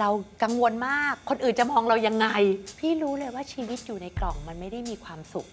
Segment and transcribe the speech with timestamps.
[0.00, 0.08] เรา
[0.42, 2.26] กังวลมาก คนอื่นจะมองเรายังไง
[2.80, 5.46] พี่รู้เลยว่าชีวิตอยู่ในกล่องมันไม่ได้มีความสุข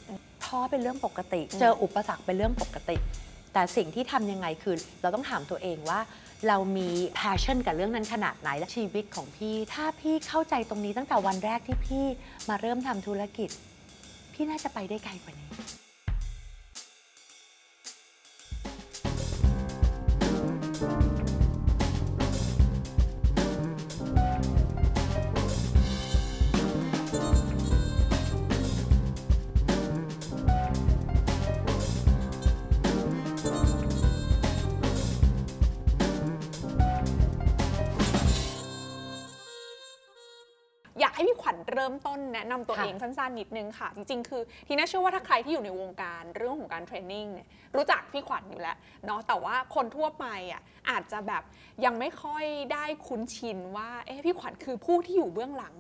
[0.43, 2.98] ท้อเป็นเรื่องปกติ เจออุปสรรคเป็นเรื่องปกติ
[3.53, 6.00] แต่สิ่งที่ทำยังไงคือ เราต้องถามตัวเองว่า
[6.48, 12.06] เรามี passion กับเรื่องนั้นขนาดไหนและชีวิตของพี่ ถ้าพี่เข้าใจตรงนี้ตั้งแต่วันแรกที่พี่
[12.50, 13.50] มาเริ่มทำธุรกิจ
[14.34, 15.50] พี่น่าจะไปได้ไกลกว่านี้
[41.85, 51.43] ริ่มต้นแนะนำตัวค่ะเองสั้นๆนิดนึงค่ะ จริงๆ คือทีน่าเชื่อว่าถ้าใครที่อยู่ในวงการเรื่องของการเทรนนิ่งเนี่ยรู้จักพี่ขวัญอยู่แล้วเนาะแต่ว่าคนทั่วไปอะอาจจะแบบ
[51.85, 55.76] ยังไม่ค่อยได้คุ้นชินว่าเอ๊ะพี่ขวัญคือผู้ที่อยู่เบื้องหลัง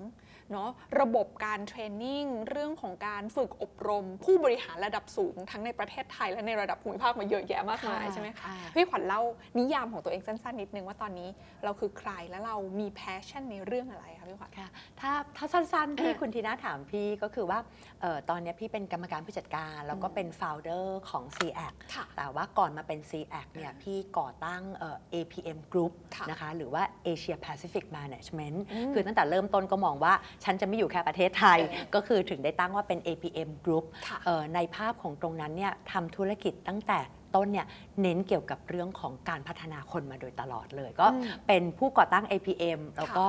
[0.51, 0.69] เนาะ
[1.01, 9.21] ระบบการเทรนนิ่งเรื่องของการฝึกอบรม ผู้บริหารระดับสูง ทั้งในประเทศไทยและในระดับภูมิภาคมาเยอะแยะมากมายค่ะใช่ไหมคะค่ะพี่ขวัญเล่า
[9.59, 11.29] นิยามของตัวเองสั้นๆนิดนึงว่าตอนนี้
[11.63, 17.59] เราคือใครและเรามี passion ในเรื่องอะไรคะพี่ขวัญค่ะถ้าถ้าสั้นๆที่เออคุณทีน่าถามพี่ก็คือว่า
[18.01, 27.85] เออตอนเนี้ยพี่เป็นกรรมการผู้จัดการแล้วก็เป็น founder ของ c a c ค่ะแต่ว่าก่อนมาเป็น c a c เนี่ยพี่ก่อตั้งเอ่อ APM Group ค่ะนะคะหรือว่า Asia Pacific
[27.97, 30.13] Management อืมคือตั้งแต่เริ่มต้นก็มองว่า
[30.43, 36.99] ฉันจะไม่อยู่แค่ประเทศไทยเออก็คือถึงได้ตั้งว่าเป็น APM Group ค่ะเอ่อในภาพของตรงนั้นเนี่ยทำธุรกิจตั้งแต่
[37.35, 37.67] ต้นเนี่ย
[38.01, 43.27] เน้นเกี่ยวกับเรื่องของการพัฒนาคนมาโดยตลอดเลย ก็อืมเป็นผู้ก่อตั้ง APM แล้วก็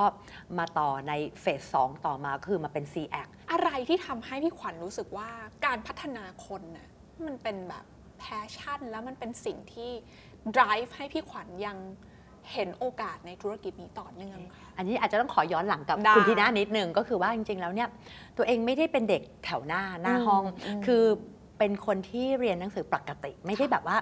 [0.59, 5.31] มาต่อใน phase 2 ต่อมาคือมาเป็น SEAC อะไรที่ทำให้พี่ขวัญรู้สึกว่า
[5.67, 6.89] การพัฒนาคนน่ะ
[7.27, 7.85] มันเป็นแบบ
[8.19, 9.91] passion แล้วมันเป็นสิ่งที่
[10.57, 11.77] drive ให้พี่ขวัญยัง
[12.53, 17.89] เห็นโอกาสในธุรกิจนี้ต่อเนื่องค่ะ อันนี้อาจจะต้องขอย้อนหลังกับได้คุณทีน่านิดนึงก็คือว่าจริงๆแล้วเนี่ย
[18.37, 21.05] ตัวเองไม่ได้เป็นเด็กแถวหน้าหน้าอืมห้อง อืม คือ
[21.59, 23.97] เป็นคนที่เรียนหนังสือปกติ ไม่ได้แบบว่า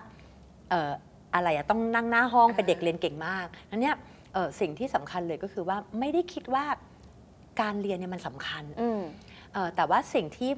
[0.71, 0.91] เอ่อ
[1.35, 3.97] อะไรอะต้องนั่งหน้าห้องอ่าเป็นเด็กเรียนเก่งมากนั้นเนี่ย
[4.35, 6.65] เอ่อสิ่งที่สำคัญเลยก็คือว่าไม่ได้คิดว่า
[7.61, 9.01] การเรียนเนี่ยมันสำคัญ อืม
[9.53, 10.51] เอ่อแต่ว่าสิ่งที่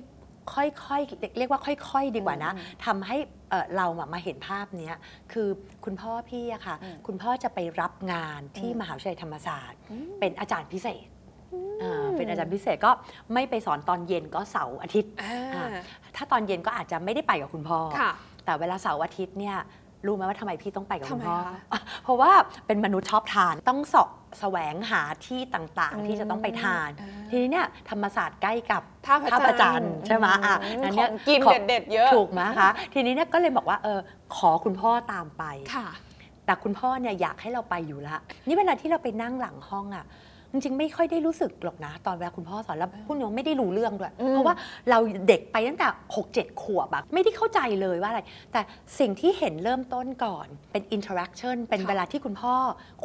[0.54, 0.62] ค่
[0.94, 3.16] อยๆเรียกว่าค่อย ๆ ดีกว่านะอืมทำให้
[3.50, 4.96] เอ่อเราอะมาเห็นภาพเนี้ย
[5.32, 5.48] คือ
[5.84, 11.06] คุณพ่อพี่อะค่ะอืมคุณพ่อจะไปรับงานที่อืมมหาวิทยาลัยธรรมศาสตร์อืมเป็นอาจารย์พิเศษ
[11.82, 12.90] อ่าเป็นอาจารย์พิเศษก็
[13.34, 15.68] ไม่ไปสอนตอนเย็นก็เสาร์อาทิตย์อ่าอ่า
[16.16, 18.12] ถ้าตอนเย็นก็อาจจะไม่ได้ไปกับคุณพ่อ ค่ะ
[18.44, 19.56] แต่เวลาเสาร์อาทิตย์เนี่ย
[20.06, 22.30] รู้ไหมว่าทำไมพี่ต้องไปกับคุณพ่อทำไมคะเพราะว่า
[22.66, 24.08] เป็นมนุษย์ชอบทานต้องเสาะ
[24.40, 33.98] แสวงหาที่ต่างอืมๆ ที่จะต้องไปทาน อ่าทีนี้เนี่ยธรรมศาสตร์ใกล้กับท่าท่าพระจันทร์ใช่ไหมอะอืนั้นขเนี่อยงกินขอเด็ดๆเยอะ ถูกไหมคะทีนี้เนี่ยก็เลยบอกว่าเออ
[34.36, 35.44] ขอคุณพ่อตามไป
[35.74, 35.88] ค่ะ
[36.46, 40.04] แต่คุณพ่อเนี่ยอยากให้เราไปอยู่ละนี่เวลาที่เราไปนั่งหลังห้องอะ่ะ
[40.56, 44.54] จริงๆ ไม่ค่อยได้รู้สึกหรอกนะ ตอนเวลาคุณพ่อสอนแล้วคุณยังไม่ได้รู้เรื่องด้วยอืมเพราะว่า
[44.90, 48.20] เราเด็กไปตั้งแต่6 7ขวบอะไม่ได้เข้าใจเลยว่าอะไร
[48.52, 48.60] แต่
[48.98, 52.54] สิ่งที่เห็นเริ่มต้นก่อนเป็น interaction เป็นเวลาที่คุณพ่อ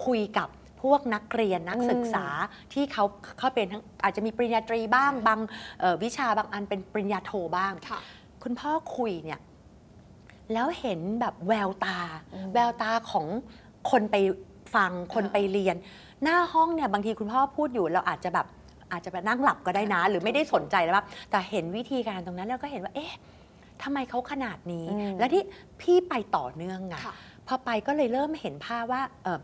[0.06, 0.50] คุยกับ
[0.82, 2.26] พวกนักเรียนนักศึกษา
[2.74, 3.04] ที่เขา
[3.40, 5.40] เขาเป็นทั้งอาจจะมีปริญญาตรีบ้างบาง
[5.80, 8.00] เอ่อวิชาบางอันเป็นปริญญาโทบ้างค่ะ
[8.44, 9.40] คุณพ่อคุยเนี่ย
[10.54, 12.00] แล้วเห็นแบบแววตา
[12.34, 13.26] อืมแววตาของ
[13.92, 14.16] คนไป
[14.76, 15.76] ฟังคนอ่าไปเรียน
[16.24, 18.48] หน้าห้องเนี่ยบางทีคุณพ่อพูดอยู่เราอาจจะแบบ
[18.92, 23.14] อาจจะไปนั่งหลับก็ได้นะ หรือไม่ได้สนใจแล้วแบบแต่เห็นวิธีการตรงนั้นแล้วก็เห็นว่า เอ๊ะ
[23.84, 25.44] ทำไมเขาขนาดนี้ อืม แล้วที่
[25.82, 27.14] พี่ไปต่อเนื่องไงค่ะ
[27.48, 29.40] พอไปก็เลยเริ่มเห็นภาพว่าเออ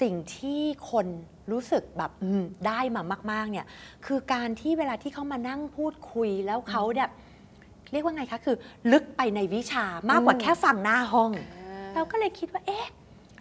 [0.00, 1.06] สิ่งที่คน
[1.52, 3.02] รู้สึกแบบอืมได้มา
[3.32, 3.66] มาก ๆ เนี่ย
[4.06, 7.08] คือการที่เวลาที่เขามานั่งพูดคุยแล้วเขาเนี่ย
[7.92, 8.56] เรียกว่าไงคะ คือ
[8.92, 12.86] ลึกไปในวิชามากกว่าอืม แค่ฟังหน้าห้องอ่าเราก็เลยคิดว่า เอ๊ะ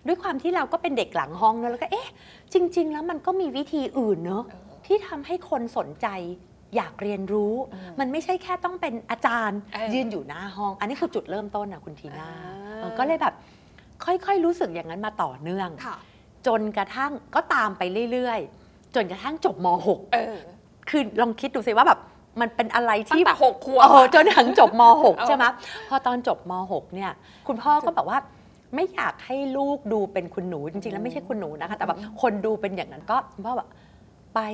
[0.08, 2.10] ด้วยความที่เราก็เป็นเด็กหลังห้องเนอะแล้วก็เอ๊ะ
[2.54, 6.08] จริง ๆ แล้วมันก็มีวิธีอื่นเนอะเออที่ทำให้คนสนใจ
[6.76, 13.34] อยากเรียนรู้ อืมมันไม่ใช่แค่ต้องเป็นอาจารย์ เออยืนอยู่หน้าห้อง อันนี้คือจุดเริ่มต้นนะคุณทีน่าอ่า เออก็เลยแบบ
[14.06, 15.96] ค่อยๆรู้สึกอย่างนั้นมาต่อเนื่อง ค่ะ
[16.48, 17.82] จนกระทั่งก็ตามไป
[18.12, 19.68] เรื่อยๆ จนกระทั่งจบม
[20.14, 22.00] เออ .6 คือลองคิดดูสิว่าแบบ
[22.42, 25.46] มันเป็นอะไรตั้งที่ แต่หกขวบโอ้โหอะ จนถึงจบม เออ .6 ใช่ไหม
[25.90, 27.12] พอตอนจบม .6 เนี่ย
[27.48, 28.18] คุณพ่อก็แบบว่า
[28.76, 33.70] ไม่อยากให้ลูกดูเป็นคุณหนูจริงๆแล้วไม่ใช่คุณหนูนะคะแต่แบบคนดูเป็นอย่างนั้นก็คุณพ่อแบบ
[34.40, 34.46] ไป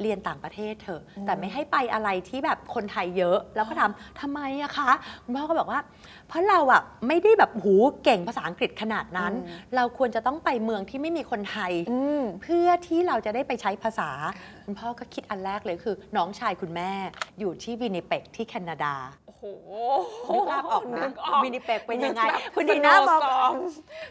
[0.00, 3.90] เรียนต่างประเทศเถอะ แต่ไม่ให้ไปอะไรที่แบบคนไทยเยอะ แล้วก็ถาม
[4.20, 4.90] ทำไมอะคะ
[5.24, 5.80] คุณพ่อก็บอกว่า
[6.28, 7.74] เพราะเราอะไม่ได้แบบหู
[8.04, 14.10] เก่งภาษาอังกฤษขนาดนั้นอืมเราควรจะต้องไปเมืองที่ไม่มีคนไทยอืมเพื่อที่เราจะได้ไปใช้ภาษา
[14.70, 16.90] คุณพ่อก็คิดอันแรกเลยคือ น้องชายคุณแม่
[17.38, 18.94] อยู่ที่วินิเปกที่แคนาดา
[19.26, 19.42] โอ้โห
[20.34, 23.54] นึกภาพออกนะนึออกวินิเปกเป็นยังไงแบบคุณดีน่าบอก snowstorm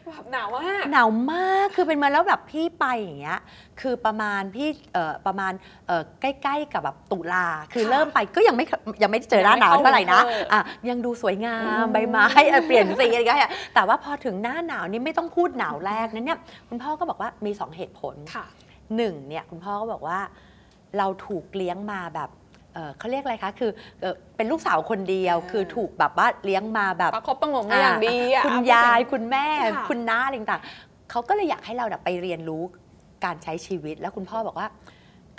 [0.06, 3.40] แบบหนาวมากหนาวมากคือเป็นเมืองแล้วแบบพี่ไปอย่างเงี้ย
[3.82, 5.54] คือประมาณพี่เอ่อประมาณ
[5.88, 8.66] เอ่อใกล้ ๆ กับแบบตุลาคือค่ะเริ่มไปก็ยังไม่
[9.04, 16.40] ยังไม่เจอหน้าหนาวเท่าไหร่นะยังไม่เข้าอะยังดูสวยงาอืมมใบไม้เอ่อเปลี่ยนสีอะไรอย่างเงี้ยแต่ว่าพอถึงหน้าหนาวนี่ไม่ต้องพูดหนาวแรกนั้นเนี่ย
[16.70, 18.46] คุณพ่อก็บอกว่ามีสองเหตุผลค่ะ
[18.98, 20.20] หนึ่งเนี่ยคุณพ่อก็บอกว่า
[20.98, 22.30] เราถูกเลี้ยงมาแบบ
[22.74, 23.72] เอ่อเขาเรียกอะไรคะ คือ
[24.02, 29.46] เอ่อเป็นลูกสาวคนเดียวอ่าคือถูกแบบว่าเลี้ยงมาแบบ ประคบประหงมมาอย่างดีอะ คุณเอยายพูดคุณแม่
[29.76, 32.64] ค่ะคุณน้าอะไรต่างๆเขาก็เลยอยากให้เราเนี่ยไปเรียนรู้
[33.26, 34.68] การใช้ชีวิตแล้วคุณพ่อบอกว่า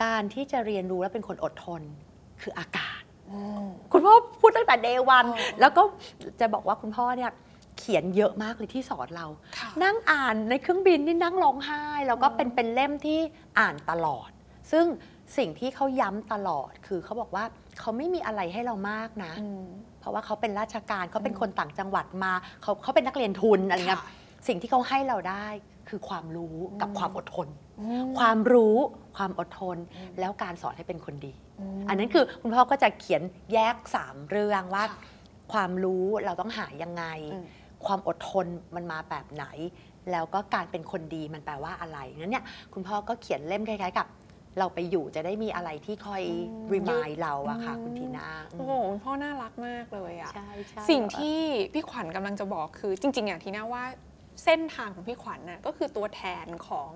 [0.04, 1.82] การที่จะเรียนรู้และเป็นคนอดทน
[2.42, 5.82] คืออากาศอืมคุณพ่อพูดตั้งแต่เดวันอ๋อ แล้วก็
[6.40, 7.30] จะบอกว่าคุณพ่อเนี่ย
[7.78, 9.26] เขียนเยอะมากเลยที่สอนเรา
[9.58, 13.20] ค่ะ นั่งอ่านในเครื่องบินนี่นั่งร้องไห้ แล้วก็เป็นเป็นเล่มที่
[13.58, 14.30] อ่านตลอด
[14.72, 14.84] ซึ่ง
[15.38, 17.44] สิ่งที่เขาย้ำตลอดคือเขาบอกว่า
[17.80, 19.64] เขาไม่มีอะไรให้เรามากนะอืม
[20.00, 22.32] เพราะว่าเขาเป็นราชการเขาเป็นคนต่างจังหวัดมา
[22.62, 24.08] เขาเขาเป็นนักเรียนทุนอะไรเงี้ยค่ะ
[24.48, 25.46] สิ่งที่เขาให้เราได้
[25.88, 27.48] คือความรู้กับอืมความอดทน
[27.80, 28.76] อืมความรู้
[29.16, 31.32] ความอดทนอืมแล้วการสอนให้เป็นคนดี
[31.82, 33.22] มอันนั้นคือคุณพ่อก็จะเขียน
[33.52, 34.98] แยกสามเรื่องว่าค่ะ
[35.52, 37.04] ความรู้เราต้องหายังไง
[37.34, 37.46] อืม
[37.86, 39.46] ความอดทนมันมาแบบไหน
[40.12, 42.44] แล้วก็การเป็นคนดีมันแปลว่าอะไรนั้นเนี่ย
[42.74, 44.06] คุณพ่อก็เขียนเล่มคล้ายๆกับ
[44.58, 51.38] เราไปอยู่จะได้มีอะไรที่คอยอืมรีมายเราอะค่ะอืมคุณทีน่าอืมโอ้โหคุณพ่อน่ารักมากเลยอะใช่ใช่สิ่งที่
[51.72, 53.84] พี่ขวัญกำลังจะบอกคือจริง ๆอย่างที่น่าว่า
[54.44, 56.90] เส้นทางของพี่ขวัญน่ะก็คือตัวแทนของ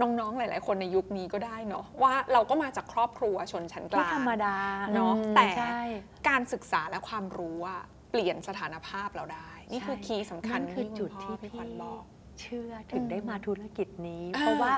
[0.00, 4.56] น้องๆหลาย ๆ คนในยุคนี้ก็ได้เนาะว่าเราก็มาจากครอบครัวชนชั้นกไม่ลางธรรมดา
[4.94, 5.80] เนอะอืมแต่ใช่
[6.28, 12.02] การศึกษาและความรู้อะเปลี่ยนสถานภาพเราได้ นี่คือใช่คีย์สำคัญนั่นคือที่จุคุดณพ่ที่อพี่ขวัญพี่บอก
[12.40, 14.72] เชื่อถึงอืมได้มาธุรกิจนี้อ่าเพราะว่า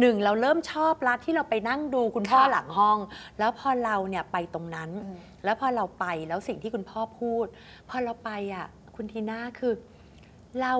[0.00, 2.98] หนึ่งเราเริ่มชอบรัฐที่เราไปนั่งดูคุณพ่อค่ะหลังห้อง
[3.38, 7.46] แล้วพอเราเนี่ยไปตรงนั้นอืมแล้วพอเราไปแล้วสิ่งที่คุณพ่อพูด
[7.88, 8.66] พอเราไปอะ
[8.96, 9.72] คุณทีน่าคือ
[10.62, 10.74] เรา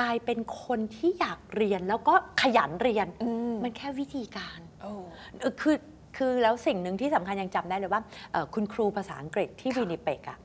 [0.00, 4.92] กลายเป็นคนที่อยากเรียนแล้วก็ขยันเรียนอืมมันแค่วิธีการโอ้
[5.40, 5.76] เออคือ
[6.16, 8.02] คือแล้วสิ่งหนึ่งที่สำคัญยังจำได้เลยว่า
[8.32, 10.38] เอ่อคุณครูภาษาอังกฤษที่ค่ะวินิเปกอะ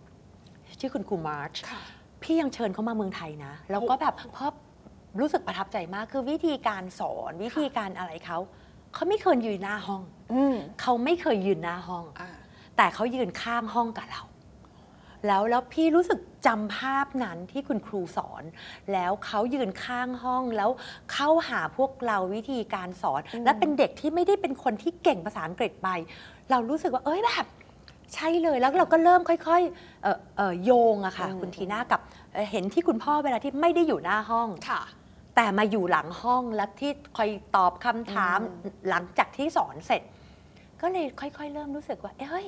[0.80, 1.82] ชื่อคุณครูมาร์ชค่ะ
[2.24, 4.52] พี่ยังเชิญเขามาเมืองไทยนะ แล้วก็แบบเพราะ
[5.20, 8.38] รู้สึกประทับใจมากคือวิธีการสอนวิธีการอะไรเขา
[8.94, 10.02] เขาไม่เคยยืนหน้าห้อง
[10.34, 12.30] อืมเขาไม่เคยยืนหน้าห้องอ่า
[12.78, 14.22] แต่เขายืนข้างห้องกับเรา
[15.28, 18.44] แล้วแล้วพี่รู้สึกจำภาพนั้นที่คุณครูสอน
[18.94, 20.70] แล้วเขายืนข้างห้องแล้ว
[21.14, 25.90] เข้าหาพวกเราวิธีการสอนอืมและเป็นเด็กที่ไม่ได้เป็นคนที่เก่งภาษาอังกฤษไป
[26.52, 27.48] เรารู้สึกว่าเอ้ยแบบ
[28.14, 32.02] ใช่เลยแล้วเราก็เริ่มค่อยๆเอ่อเอ่อโยงอะค่ะอืมคุณทีน่ากับ
[32.34, 34.82] เอ่อเห็นที่คุณพ่อเวลาที่ไม่ได้อยู่หน้าห้องค่ะ
[35.38, 40.02] แต่มาอยู่หลังห้องแล้วที่คอยตอบคำถามอืมหลังจากที่สอนเสร็จ
[40.82, 42.48] ก็เลยค่อย ๆ เริ่มรู้สึกว่า เอ้ย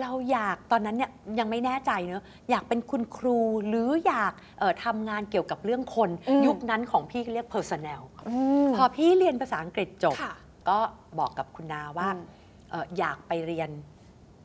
[0.00, 3.38] เราอยากตอนนั้นเนี่ยยังไม่แน่ใจเนอะอยากเป็นคุณครู
[3.68, 10.34] หรืออยากเอ่อทำงานเกี่ยวกับเรื่องคน อืม ยุคนั้นของพี่เรียก personnel อืม พอพี่เรียนภาษาอังกฤษจบ ค่ะ
[10.68, 10.78] ก็
[11.18, 12.22] บอกกับคุณนาว่าอืม
[12.70, 13.70] เอ่ออยากไปเรียน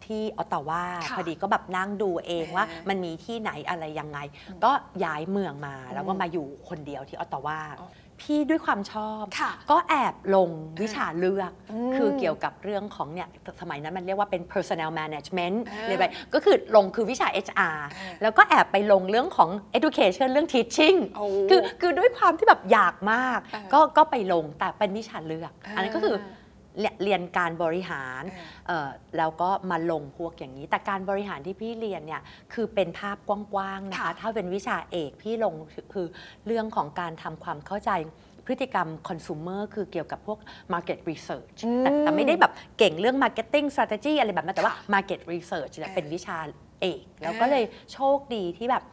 [0.10, 4.72] ที่ออตตาวาค่ะพอดีก็แบบนั่งดูเองอ่าว่า มันมีที่ไหนอะไรยังไง อืมก็
[5.04, 7.90] ย้ายเมืองมาแล้วก็อืมมาอยู่คนเดียวที่ออตตาวาอ๋อ
[8.22, 10.50] พี่ด้วยความชอบ ค่ะ ก็แอบลง
[10.82, 13.28] วิชาเลือก อืมคือเกี่ยวกับเรื่องของเนี่ย
[13.62, 17.70] สมัยนั้นมันเรียกว่าเป็น personnel management อ่าเรียกไปก็คือลงคือวิชา HR อ่า
[18.22, 26.16] แล้วก็แอบไปลงเรื่องของ education เรื่อง teaching โอ้ คือคือด้วยความที่แบบอยากมาก อ่าก็ก็ไปลงแต่เป็นวิชาเลือก อ่าอันนั้นก็คือ
[26.80, 32.22] เรียเรียนการบริหารอ่าเอ่อแล้วก็มาลงพวกอย่างนี้ แต่การบริหารที่พี่เรียนเนี่ย
[32.54, 35.54] คือเป็นภาพกว้างๆนะคะค่ะถ้าเป็นวิชาเอกพี่ลง
[35.94, 36.08] คือ
[36.48, 37.92] เรื่องของการทำความเข้าใจ
[38.48, 40.40] พฤติกรรมคอน sumer คือเกี่ยวกับพวก
[40.74, 46.38] market research อืมแต่แต่ไม่ได้แบบเก่งเรื่อง marketing strategy อะไรแบบนั้นแต่ว่าค่ะ market research เนี่ยอ่าเป็นวิชา
[46.82, 48.84] เอก แล้วอ่าก็เลยโชคดีที่แบบ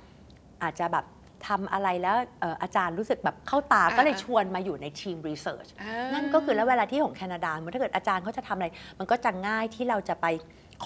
[0.62, 1.04] อาจจะแบบ
[1.46, 10.26] ทำอะไรแล้วเอ่ออาจารย์รู้สึกแบบเข้าตาอ่าก็เลยชวนมาอยู่ในทีมรีเสิร์ช อ่า นั่นก็คือแล้วเวลาที่ของแคนาดาเมื่อถ้าเกิดอาจารย์เขาจะทำอะไร มันก็จะง่ายที่เราจะไป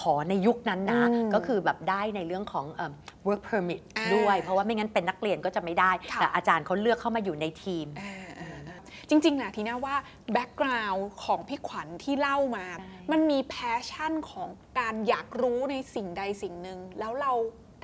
[0.01, 2.93] ขอในยุคนั้นนะ อืมก็คือแบบได้ในเรื่องของเอิ่ม
[3.27, 8.79] work permit อ่าด้วย เพราะว่าไม่งั้นเป็นนักเรียนก็จะไม่ได้ ค่ะ แต่อาจารย์เขาเลือกเข้ามาอยู่ในทีม อ่าอ่าอ่า
[9.09, 9.95] จริงๆนะทีน่าว่า
[10.33, 17.33] background ของพี่ขวัญที่เล่ามาใช่มันมี passion ของการอยากรู้ในสิ่งใดสิ่งหนึ่งแล้วเรา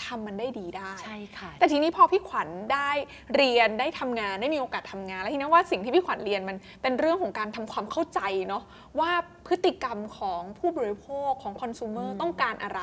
[0.05, 2.89] ทำมันได้ดีได้ใช่ค่ะ แต่ทีนี้พอพี่ขวัญได้
[3.35, 8.63] เรียนได้ทำงานได้มีโอกาสทำงาน แล้วทีนี้ว่าสิ่งที่พี่ขวัญเรียนมันเป็นเรื่องของการทำความเข้าใจเนาะ
[8.99, 9.11] ว่า
[9.47, 12.81] พฤติกรรมของผู้บริโภคของคอน sumer ต้องการอะไร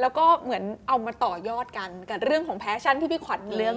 [0.00, 3.76] แล้วก็เหมือนเอามาต่อยอดกันกับเรื่องของแพชชั่นที่พี่ขวัญมีเรื่อง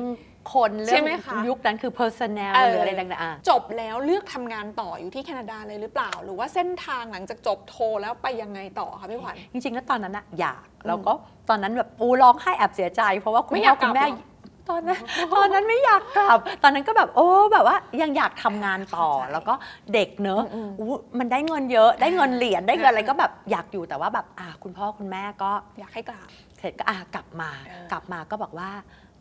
[0.54, 11.14] คนใช่เรื่องไหมคะ ยุคนั้นคือ personnel เออหรืออะไรต่างๆอะจบแล้วเลือกทำงานต่ออยู่ที่แคนาดาเลยหรือเปล่า หรือว่าเส้นทางหลังจากจบโทแล้วไปยังไงต่อคะพี่ขวัญจริง ๆ แล้วตอนนั้นอะอยากแล้วก็
[11.50, 14.22] ตอนนั้นแบบปูร้องไห้แอบเสียใจ เพราะว่าคุณไม่อยาพ่อกกลัคุบณแม่เหรอ
[14.70, 15.02] ตอนนั้น
[15.36, 19.54] ตอนนั้นไม่อยากกลับ ตอนนั้นก็แบบโอ้แบบว่ายังอยากทำงานต่อเข้าใจแล้วก็
[19.94, 26.28] เด็กเนอะอืมอู้มันได้เงินเยอะได้เงินเหรียญได้เงินอะไรอ่าก็แบบอยากอยู่แต่ว่าแบบอะคุณพ่อคุณแม่ก็ อยากให้กลับ
[26.60, 28.70] เสร็จก็อะกลับมาเออกลับมาก็บอกว่า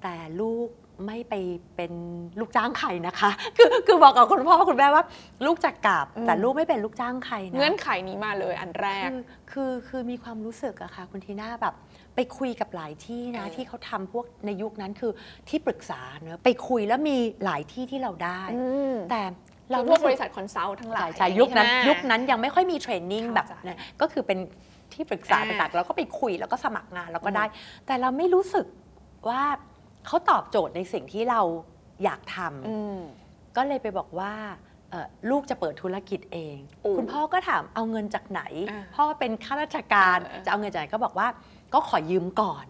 [0.02, 0.68] แต่ลูก
[1.06, 1.34] ไม่ไป
[1.76, 1.92] เป็น
[2.40, 5.04] ลูกจ้างใครนะคะ คือคือบอกกับคุณพ่อคุณแม่ว่า
[5.46, 9.20] ลูกจะกลับ แต่ลูกไม่เป็นลูกจ้างใครนะเงื่อนไขนี้มาเลยอันแรก คือ
[9.52, 11.74] คือคือมีความรู้สึกอะค่ะคุณทีน่าแบบ
[12.14, 15.12] ไปคุยกับหลายที่นะเออที่เขาทำพวกในยุคนั้นคือ
[15.48, 18.40] ที่ปรึกษาเนอะไปคุยแล้วมีหลายที่ที่เราได้
[19.10, 19.22] แต่
[19.70, 24.38] เราเราพวรู้กสึบกริษัทคอนซัลท์ทั้งหลาใช่ยใช่ยุคนั้นใช่ไหมยุคนั้นยังไม่ค่อยมีเทรนนิ่งเข้าแบบใจนั้นก็คือเป็น
[24.92, 27.44] ที่ปรึกษาอ่าต่างๆเราก็ไปคุยแล้วก็สมัครงานเราก็ได้
[27.86, 28.66] แต่เราไม่รู้สึก
[29.28, 29.42] ว่า
[30.06, 31.40] เขาตอบโจทย์ในสิ่งที่เรา
[32.04, 32.98] อยากทำอืม
[33.56, 34.32] ก็เลยไปบอกว่า
[34.90, 41.28] เอ่อลูกจะเปิดธุรกิจเองโอ้คุณพ่อก็ถามเอาเงินจากไหนอ่าพ่อเป็นข้าราชการเออจะเอาเงินจากไหนก็บอกว่า
[41.74, 42.66] ก็ขอยืมก่อน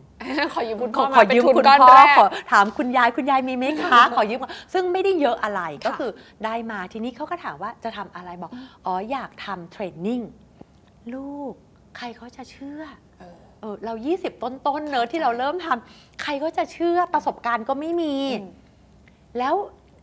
[0.54, 6.10] ขอยืมคุณขพ่ออขอมาเป็นยืมทุนคุณก้อนพ่อแรกขอถามคุณยายคุณยายมีไหมคะขอยืมก่อนซึ่งไม่ได้เยอะอะไรก็คือ
[6.44, 8.50] ได้มาทีนี้เขาก็ถามว่าจะทำอะไรบอก
[8.86, 10.20] อ๋ออยากทำเทรนนิ่ง
[11.14, 11.52] ลูก
[11.96, 13.09] ใครเขาจะเชื่อเออ
[13.60, 18.48] เออเรา 20 ต้นๆเนอะที่เราเริ่มทำใครก็จะเชื่อประสบการณ์ก็ไม่มี อืม
[19.38, 19.56] แล้ว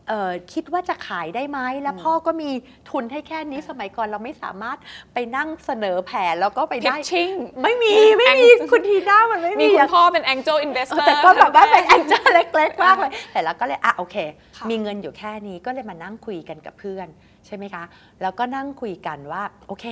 [0.08, 2.50] เอ่อคิดว่าจะขายได้ไหมแล้วอืมพ่อก็มี
[2.90, 4.78] ทุนให้แค่นี้สมัยก่อนเราไม่สามารถ
[5.14, 14.16] ไปนั่งเสนอแผนแล้วก็ไปได้ pitching ไม่มีไม่มีคุณทีน่ามันไม่มีมีคุอะ ณพ่อเป็น angel เอ investor อแต่ก็แบบว่าเป็นแองเจิลเล็กๆมากเลย แต่เราก็เลยอะโอเค
[14.56, 17.06] ค่ะ มีเงินอยู่แค่นี้ก็เลยมานั่งคุยกันกับเพื่อน
[17.46, 17.84] ใช่ไหมคะ
[18.22, 19.86] แล้วก็นั่งคุยกันว่า โอเค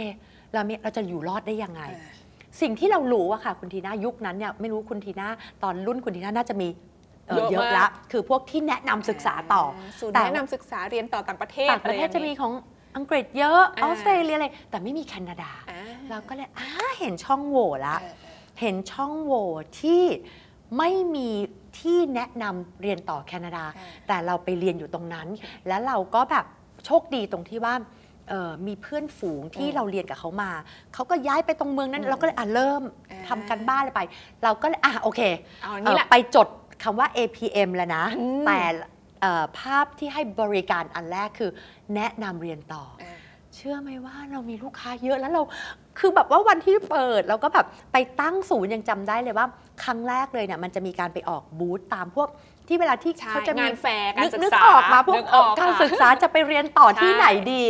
[0.55, 2.11] เรามีเราจะอยู่รอดได้ยังไง เออ
[2.61, 5.29] สิ่งที่เรารู้อะค่ะคุณทีน่ายุคนั้นเนี่ยไม่รู้คุณทีน่า
[5.63, 6.69] ตอนรุ่นคุณทีน่าน่าจะมี
[7.29, 9.63] เอ่อเยอะเยอะมาก ละคือพวกที่แนะนำศึกษาต่อ
[10.01, 12.53] ศูนย์แต่ แนะนำศึกษาเรียนต่อต่างประเทศต่างประเทศอไอย่จะงมีนี้ของ
[12.97, 18.15] อังกฤษเยอะออ่าอสเตรเลียอะไรแต่ไม่มีแคนาดา อ่า เราก็เลยอ่าเห็นช่องโหว่ละเออ
[18.61, 19.47] เห็นช่องโหว่
[19.81, 20.03] ที่
[20.79, 21.29] ไม่มี
[21.79, 25.29] ที่แนะนำเรียนต่อแคนาดาเออแต่เราไปเรียนอยู่ตรงนั้น
[25.69, 26.47] แล้วเราก็แบบ
[26.87, 27.75] โชคดีตรงที่ว่า
[28.29, 30.51] เอ่อมีเพื่อนฝูงที่อืมเราเรียนกับเขามา
[30.95, 34.01] เขาก็ย้ายไปตรงเมืองนั้นอืมเราก็เลยอะเริ่มอ่า ทำกันบ้านเลยไป
[34.45, 35.21] เราก็เลยอะโอเค
[35.63, 36.49] เอาอันเอ่นี้อแหละไปจด
[36.83, 38.61] คำว่า APM แล้วนะ อืม แต่
[39.21, 41.51] เอ่อภาพที่ให้บริการอันแรกคือ
[41.95, 43.15] แนะนำเรียนต่อ อ่า
[43.55, 45.43] เชื่อไหมว่าเรามีลูกค้าเยอะแล้วเรา
[45.99, 49.47] คือแบบว่าวันที่เปิดเราก็แบบไปตั้งศูนย์ยังจำได้เลยว่า
[49.85, 52.29] ครั้งแรกเลยเนี่ยมันจะมีการไปออกบูธตามพวก
[52.69, 57.63] ที่เวลาที่ใช่เขาจะมีงานแฟร์การนึกศึกนึกษาออกมาพวกนึกออกการค่ะศึกษาจะไปเรียนต่อที่ใช่ไหนดี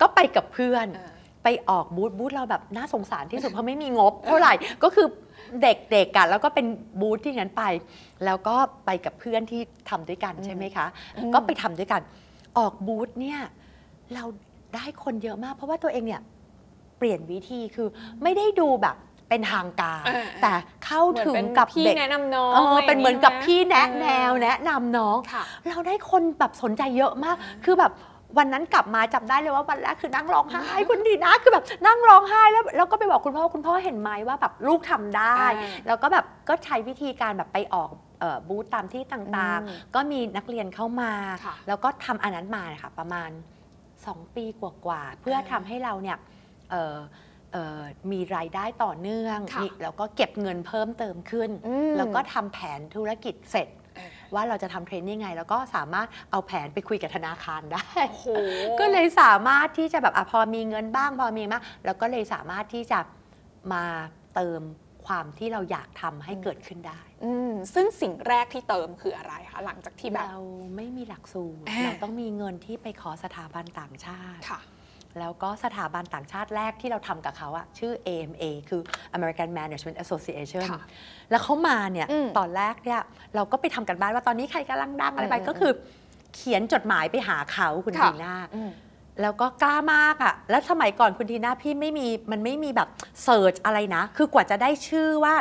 [0.00, 1.10] ก็ไปกับเพื่อนอ่า
[1.44, 5.06] ไปออกบูธบูธเราแบบน่าสงสารที่สุดเพราะไม่มีงบ เท่าไหร่ก็คือ
[5.62, 6.66] เด็กๆกันแล้วก็เป็น
[7.00, 7.62] บูธที่นั้นไป
[8.24, 8.54] แล้วก็
[8.86, 12.00] ไปกับเพื่อนที่ทำด้วยกันใช่ไหมคะอืมก็ไปทำด้วยกัน
[12.58, 13.40] ออกบูธเนี่ย
[14.14, 14.24] เรา
[14.74, 16.22] ได้คนเยอะมาก เพราะว่าตัวเองเนี่ย
[16.98, 17.88] เปลี่ยนวิธีคือ
[18.22, 18.96] ไม่ได้ดูแบบ
[19.32, 20.52] เป็นทางการอ่าแต่
[20.84, 27.92] เข้าเหมือนถึงเป็นกับพี่เด็กแนะนำน้องเออเป็นเหมือนกับะไรพี่ย่างแนะงี้แนวแนะนำน้องค่ะเราได้คนแบบสนใจเยอะมากคือแบบ
[28.38, 41.12] วันนั้นกลับมาจำได้เลยว่าวันแรกคือนั่งร้องไห้คุณดีนะคือแบบนั่งร้องไห้แล้วแล้วก็ไปบอกคุณพ่อคุณพ่อเห็นไหมว่าแบบลูกทำได้อ่าแล้วก็แบบก็ใช้วิธีการแบบไปออกเอ่อบูธตามที่ต่างอืมๆก็มีนักเรียนเข้ามา
[41.44, 43.30] ค่ะแล้วก็ทำอันนั้นมาค่ะประมาณ
[43.82, 46.16] 2 ปีกว่าๆเพื่อทำให้เราเนี่ย
[46.70, 46.96] เอ่อเอ่อ
[48.12, 53.68] มีรายได้ต่อเนื่อง ค่ะมีแล้วก็เก็บเงินเพิ่มเติมขึ้น อืม แล้วก็ทำแผนธุรกิจเสร็จ
[53.98, 58.26] อ่าว่าเราจะทำเทรนนิ่งไง แล้วก็สามารถเอาแผนไปคุยกับธนาคารได้ โอ้โห
[58.80, 62.98] ก็เลยสามารถที่จะแบบอะพอมีเงินบ้างพอมีมากแล้วก็เลยสามารถที่จะ
[63.72, 63.84] มา
[64.34, 64.62] เติม
[65.06, 70.42] ความที่เราอยากทำให้เกิดขึ้นได้ อืมซึ่งสิ่งแรกที่เติมคืออะไรคะ หลังจากที่แบบ เรา
[70.76, 74.60] ไม่มีหลักสูตรอ่า เราต้องมีเงินที่ไปขอสถาบันต่างชาติ ค่ะ
[75.20, 78.80] แล้วก็สถาบันต่างชาติแรกที่เราทำกับเขาอะชื่อ AMA คือ
[79.16, 80.82] American Management Association ค่ะ
[81.30, 83.00] แล้วเขามาเนี่ยอืมตอนแรกเนี่ย
[83.34, 85.72] เราก็ไปทำกันบ้านว่าตอนนี้ใครกำลังดังอะไรไปอืมก็คือ
[86.34, 88.70] เขียนจดหมายไปหาเขาคุณค่ะทีน่าอืม
[89.22, 92.88] แล้วก็กล้ามากอะแล้วสมัยก่อนคุณทีน่าพี่ไม่มีมันไม่มีแบบ
[93.24, 95.34] เสิร์ชอะไรนะ คือกว่าจะได้ชื่อว่า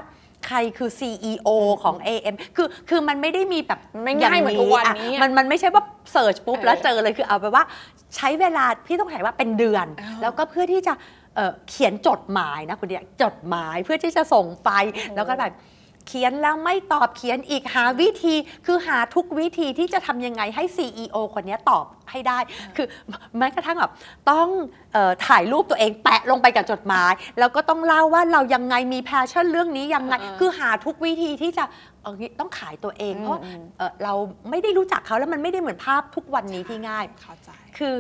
[0.48, 1.50] ใครคือ CEO
[1.84, 7.64] ของ AM คือคือมันไม่ได้มีแบบไม่ง่ายเหมือนทุกวันนี้อะอะมันมันไม่ใช่ว่าเสิร์ชปุ๊บเออแล้วเจอเลยคือเอาไปว่า
[8.16, 10.94] ใช้เวลาพี่ต้องถ่ายว่าเป็นเดือน อ้าว แล้วก็เพื่อที่จะ
[11.36, 14.70] เอ่อเขียนจดหมายนะคุณเดียจดหมายเพื่อที่จะส่งไป
[15.16, 15.54] แล้วก็แบบ
[16.08, 22.40] เขียนแล้วไม่ตอบเขียนอีกหาวิธีคือหาทุกวิธีที่จะทำยังไงให้ CEO คนเนี้ยตอบให้ได้
[22.76, 22.88] คือ
[23.38, 23.92] แม้กระทั่งแบบ
[24.32, 24.48] ต้อง
[24.94, 31.64] เออถ่ายรูปตัวเองแปะลงไปกับจดหมาย แล้วก็ต้องเล่าว่าเรายังไงมีแพชชั่นเรื่องนี้ยังไง อ่าๆคือหาทุกวิธีที่จะ
[32.02, 34.14] เอางี้ต้องขายตัวเอง เพราะอืมเอ่อเรา
[34.50, 37.96] ไม่ได้รู้จักเขาแล้วมันไม่ได้เหมือนภาพทุกวันนี้ที่ง่าย เข้าใจ คือ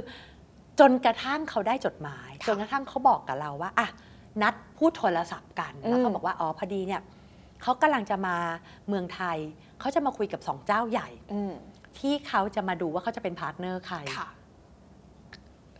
[0.79, 3.87] จนกระทั่งเขาได้จดหมายค่ะจนกระทั่งเขาบอกกับเราว่าอะ
[4.41, 7.01] นัดพูดโทรศัพท์กันอืมแล้วเขาบอกว่าอ๋อพอดีเนี่ย
[7.61, 8.35] เขากำลังจะมา
[8.87, 9.37] เมืองไทย
[9.79, 11.53] เขาจะมาคุยกับสองเจ้าใหญ่อืม
[11.99, 14.27] ที่เขาจะมาดูว่าเขาจะเป็น partner ใครค่ะ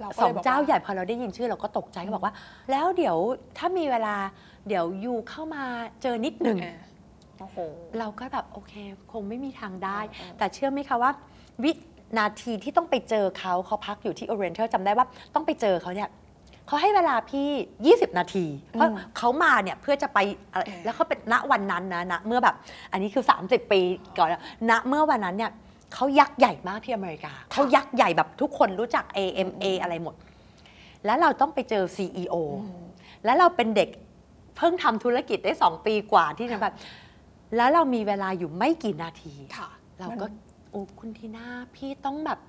[0.04, 2.34] รก็เลยบอกว่าสองเจ้าใหญ่พอเราได้ยินชื่อเราก็ตกใจเขาบอกว่า
[2.72, 3.18] แล้วเดี๋ยว
[3.58, 4.16] ถ้ามีเวลา
[4.68, 5.64] เดี๋ยว you เข้ามา
[6.02, 6.80] เจอนิดหนึ่งอ่า
[7.42, 7.58] โอ้โห
[8.00, 8.74] เราก็แบบโอเค
[9.12, 11.12] คงไม่มีทางได้อืมแต่เชื่อไหมคะว่า
[11.64, 11.72] วิ
[12.18, 16.10] นาทีที่ต้องไปเจอเขาเขาพักอยู่ที่ Oriental จำได้ว่าต้องไปเจอเขาเนี่ย
[16.68, 17.48] เขาให้เวลาพี่
[17.84, 20.20] 20 นาที เพราะเขามาเนี่ยเพื่อจะไป
[20.52, 22.56] อะไรแล้วเขาเป็นณวันนั้นนะณเมื่อแบบ
[22.92, 23.82] อันนี้คือ 30 ปี
[24.18, 25.52] ก่อนแล้วณเมื่อวันนั้นเนี่ย
[25.94, 30.16] เขายักษ์ใหญ่มากที่อเมริกาเขายักษ์ใหญ่แบบทุกคนรู้จัก AMA อะไรหมด
[31.06, 32.82] แล้วเราต้องไปเจอ CEO อืม
[33.26, 33.90] แล้วเราเป็นเด็ก
[34.58, 36.76] เพิ่งทำธุรกิจได้ 2 ปีกว่าที่นั่นแบบ
[37.56, 40.28] แล้วเรามีเวลาอยู่ไม่กี่นาที ค่ะ เรามันก็
[40.72, 42.40] โอ้คุณทีน่าพี่ต้องแบบ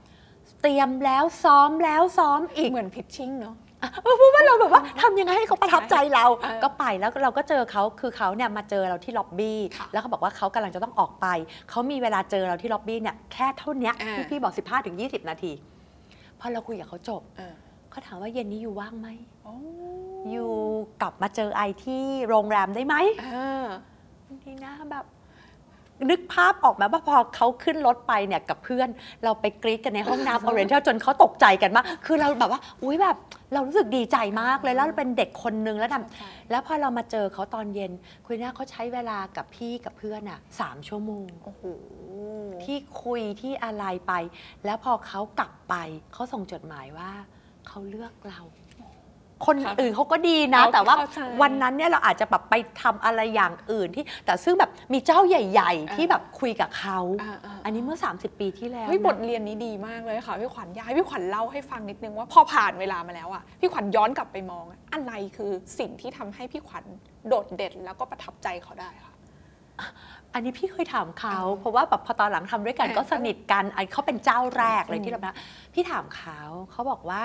[0.63, 11.27] เตรียมแล้วซ้อมแล้วซ้อมอีก เหมือนพิชชิ่งเนาะ อะเพราะว่าเราแบบว่าทำยังไงให้เขาประทับใจเรา เออก็ไปแล้วเราก็เจอเขาคือเขาเนี่ยมาเจอเราที่ล็อบบี้ ค่ะแล้วเขาบอกว่าเขากำลังจะต้องออกไป
[11.71, 15.53] เขามีเวลาเจอเราที่ล็อบบี้เนี่ยแค่เท่าเนี้ยอ่า ที่พี่บอก 15ถึง20 นาที
[16.41, 17.55] พอเราคุยกับเขาจบอ่า
[17.91, 19.09] เขาถามว่าเย็นนี้อยู่ว่างไหม
[19.43, 19.55] โอ้
[20.31, 20.53] อยู่
[21.03, 22.95] กลับมาเจอไอที่โรงแรมได้ไหม
[23.25, 25.07] อ่าคุณทีน่าแบบ
[26.11, 28.89] นึกภาพออกไหมาว่าพอเขาขึ้นรถไปเนี่ยกับเพื่อน
[29.25, 33.17] เราไปกรี๊ดกันในห้องน้ำ Oriental จนเขาตกใจกันมาก คือเราแบบว่า อุ้ยแบบ
[33.53, 37.93] เรารู้สึกดีใจมากเลยแล้วเราเป็นเด็กคนนึงแล้วทำแล้วพอเรามาเจอเขาตอนเย็น
[38.25, 41.63] คุณน่าเขาใช้เวลากับพี่กับเพื่อนอะสามชั่วโมงโอ้โห
[42.65, 44.13] ที่คุยที่อะไรไป
[44.65, 45.75] แล้วพอเขากลับไป
[46.13, 47.11] เขาส่งจดหมายว่า
[47.69, 48.41] เขาเลือกเรา
[49.47, 66.85] คนค่ะอื่นเขาก็ดีนะ เอาแต่ว่าเข้าใจวันนั้นเนี่ยเราอาจจะแบบไปทำอะไรอย่างอื่นที่ แต่ซึ่งแบบมีเจ้าใหญ่ ๆ ที่แบบคุยกับเขา อ่าาอันนี้เมื่อ 30 ปีที่แล้วเฮ้ยนะ บทเรียนนี้ดีมากเลยค่ะพี่ขวัญอยากให้พี่ขวัญเล่าให้ฟังนิดนึงว่าพอผ่านเวลามาแล้วอะพี่ขวัญย้อนกลับไปมองอะอะไรคือสิ่งที่ทำให้พี่ขวัญ
[67.29, 69.13] โดดเด่นแล้วก็ประทับใจเขาได้ค่ะ
[70.35, 75.37] อันนี้พี่เคยถามเขา อ่าเพราะว่าแบบพอตอนหลังทำด้วยกันอ่าก็สนิทกันอันเขาเป็นเจ้าแรกเลยอืมที่เรานะ
[75.75, 76.39] พี่ถามเขา
[76.71, 77.21] เขาบอกว่า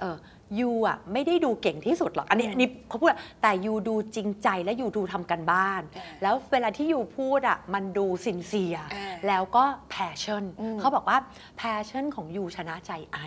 [0.00, 0.16] เออ
[0.58, 11.18] ยูอะไม่ได้ดูเก่งที่สุดหรอก อันนี้อันนี้เขาพูดอะแต่ยูดูจริงใจและยูดูทำกันบ้าน อ่าแล้วเวลาที่ยูพูดอะมันดูสินเสียอ่าแล้วก็ passion อืม เขาบอกว่า
[11.60, 13.18] passion ของยูชนะใจไอ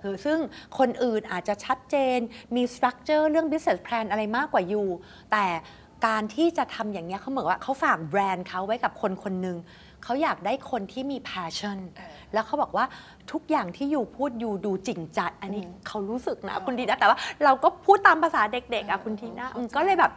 [0.00, 0.38] เออซึ่ง
[0.78, 2.18] คนอื่นอาจจะชัดเจน
[2.56, 4.82] มี structure เรื่อง business plan อะไรมากกว่ายู
[5.32, 5.46] แต่
[6.06, 9.56] การที่จะทำอย่างเนี้ยเขาเหมือนว่าเขาฝากแบรนด์เขาไว้กับคนคนหนึ่ง
[10.04, 12.84] เขาอยากได้คนที่มี passion อ่าแล้วเขาบอกว่า
[13.32, 20.12] ทุกอย่างที่ยูพูดยูดูจริงจัด อันนี้อืมเขารู้สึกนะอ๋อคุณดีนะแต่ว่าเราก็พูดตามภาษาเด็กๆอะเออคุณทีน่าเข้าใจอืมก็เลยแบบ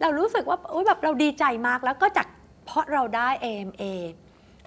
[0.00, 2.26] เรารู้สึกว่าอุ๊ยแบบเราดีใจมากแล้วก็จาก
[2.66, 3.82] เพราะเราได้ AMA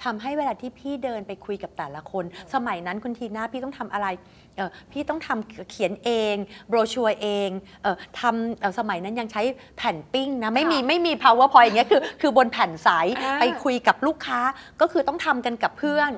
[0.04, 4.08] ทำให้เวลาที่พี่เดินไปคุยกับแต่ละคน สมัยนั้นคุณทีน่าพี่ต้องทำอะไร
[4.58, 6.36] เออพี่ต้องทำเขียนเอง
[6.68, 7.50] โบรชัวร์เอง
[7.84, 9.42] เออทำเอ่อสมัยนั้นยังใช้
[9.78, 14.40] แผ่นปิ้งนะไม่มีค่ะไม่มี PowerPoint อย่างเงี้ยคือคือบนแผ่นใสอ่าไปคุยกับลูกค้า
[14.82, 16.12] ก็คือต้องทำกันกับเพื่อน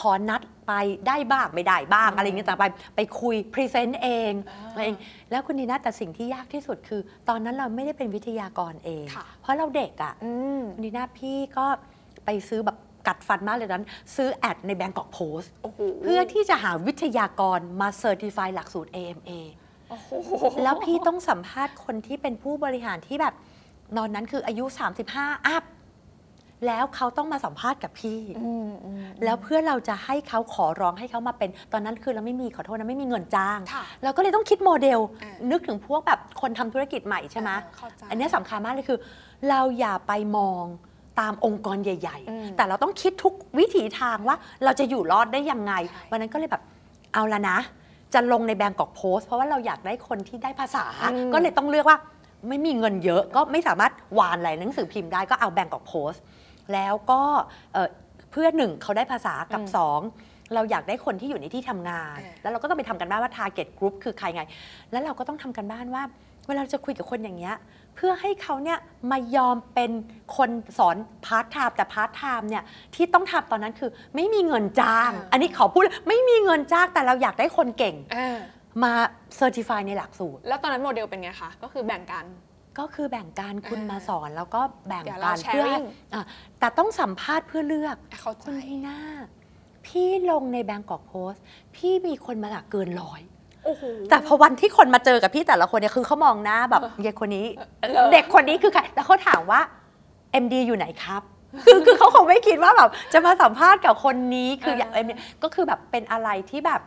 [0.00, 0.72] ขอนัดไป
[1.08, 2.64] ได้บ้างไม่ได้บ้างอืมอะไรอย่างเงี้ยแต่ไป
[2.96, 4.96] ไปคุย present เองอ่าอะไรเอง
[5.30, 11.66] แล้วคุณทีน่าแต่สิ่งที่ยากที่สุดคือ ตอนนั้นเราไม่ได้เป็นวิทยากรเองค่ะเพราะเราเด็กอะ่ะอืมคุณทีน่าพี่ก็
[12.24, 13.84] ไปซื้อแบบ กัดฟันมากเลยนั้น
[14.16, 19.30] ซื้อ ad ใน Bangkok Post โอ้โหเพื่อที่จะหาวิทยากรมา certify หลักสูตร AMA
[19.90, 20.10] โอ้โห
[20.62, 23.34] แล้วพี่ต้องสัมภาษณ์คนที่เป็นผู้บริหารที่แบบ
[23.96, 24.64] ตอนนั้นคืออายุ
[25.06, 25.64] 35 up
[26.66, 38.98] แล้วเขาต้องมาสัมภาษณ์กับพี่อืมอืมแล้วเพื่อเราจะให้เขาขอร้องให้เขามาเป็น ตอนนั้นคือเราไม่มีขอโทษนะไม่มีเงินจ้างค่ะเราก็เลยต้องคิดโมเดลอ่านึกถึงพวกแบบคนทำธุรกิจใหม่ใช่ไหมอ่าเข้าใจอันเนี้ยสำคัญมากเลยคือ
[39.48, 40.64] เราอย่าไปมอง
[41.20, 46.62] ตามองค์กรใหญ่อืมๆแต่เราต้องคิดทุกวิถีทางว่าเราจะอยู่รอดได้ยังไงใช่วันนั้นก็เลยแบบ
[47.14, 47.58] เอาละนะ
[48.14, 51.98] จะลงในแบงกอกโพสเพราะว่าเราอยากได้คนที่ได้ภาษาอืมก็เลยต้องเลือกว่า
[52.48, 56.12] ไม่มีเงินเยอะก็ไม่สามารถวานหลายหนังสือพิมพ์ได้ก็เอาแบงกอกโพส
[56.72, 57.20] แล้วก็
[57.72, 57.88] เอ่อ
[58.30, 60.00] เพื่อหนึ่งเขาได้ภาษากับอืมสอง
[60.54, 64.42] เราอยากได้คนที่อยู่ในที่ทำงานอ่าแล้วเราก็ต้องไปทำกันบ้านว่า target group คือใครไง
[64.90, 66.02] แล้วเราก็ต้องทำการบ้านว่า
[66.46, 67.54] เวลาเราจะคุยกับคนอย่างเงี้ย
[67.96, 68.78] เพื่อให้เขาเนี่ย
[69.10, 69.90] มายอมเป็น
[70.36, 78.38] คนสอนพาร์ทไทม์แต่พาร์ทไทม์เนี่ยที่ต้องทำตอนนั้นคือไม่มีเงินจ้างอ่าอันนี้ขอพูดเลยไม่มีเงินจ้างแต่เราอยากได้คนเก่ง อ่า
[78.82, 78.92] มา
[79.36, 82.26] certify ในหลักสูตร แล้วตอนนั้นโมเดลเป็นไงคะ ก็คือแบ่งกัน
[82.78, 86.24] ก็คือแบ่งการคุณอ่ามมาสอนแล้วก็แบ่งเดี๋ยวเราการเพื่อ sharing อะ
[86.58, 88.98] แต่ต้องสัมภาษณ์เพื่อเลือกเข้าใจ คุณทีน่า
[89.86, 91.32] พี่ลงใน Bangkok Post
[91.76, 93.33] พี่มีคนมาหลักเกินร้อยโอ้โห
[94.10, 97.46] แต่พอวันที่คนมาเจอกับพี่แต่ละคนเนี่ยคือเขามองหน้าแบบเด็กคนนี้
[97.82, 99.60] เออเด็กคนนี้คือใครแล้วเขาถามว่า
[100.42, 101.22] MD อยู่ไหนครับ
[101.64, 106.80] คือคือเขาคงไม่คิดว่าแบบจะมาสัมภาษณ์กับคนนี้คืออย่าง MD ก็คือแบบเป็นอะไรที่แบบ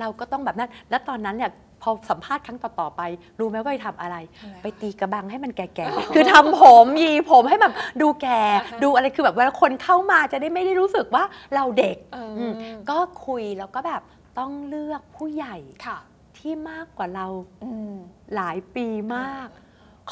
[0.00, 1.50] เราก็ต้องแบบนั้น แล้วตอนนั้นเนี่ย
[1.82, 3.02] พอสัมภาษณ์ครั้งต่อๆไป
[3.38, 4.16] รู้ไหมว่าไปทำอะไร
[4.62, 12.54] ไปตีกระบังให้มันแก่ๆ คือทำผมยีผมให้แบบดูแก่อ่าฮะดูอะไรคือแบบเวลาคนเข้ามาจะได้ไม่ได้รู้สึกว่าเราเด็กเออม
[12.90, 14.02] ก็คุยแล้วก็แบบ
[14.38, 15.98] ต้องเลือกผู้ใหญ่ค่ะ
[16.40, 17.26] ที่มากกว่าเรา
[17.64, 17.94] อืม
[18.36, 19.48] หลายปีมาก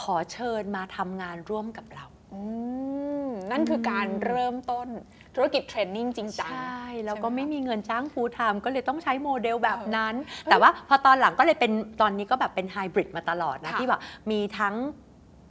[0.01, 2.41] ขอเชิญมาทำงานร่วมกับเราอื
[3.27, 4.89] มนั่นคือการอืมเริ่มต้น
[5.35, 14.75] ธุรกิจ training จริงจัง ใช่ แล้วก็ใช่ไหมไม่คะมีเงินจ้าง full-time ก็เลยต้องใช้โมเดลแบบนั้นเออแต่ว่าพอตอนหลังก็เลยเป็นตอนนี้ก็แบบเป็นไฮบริดมาตลอดนะค่ะที่แบบมีทั้ง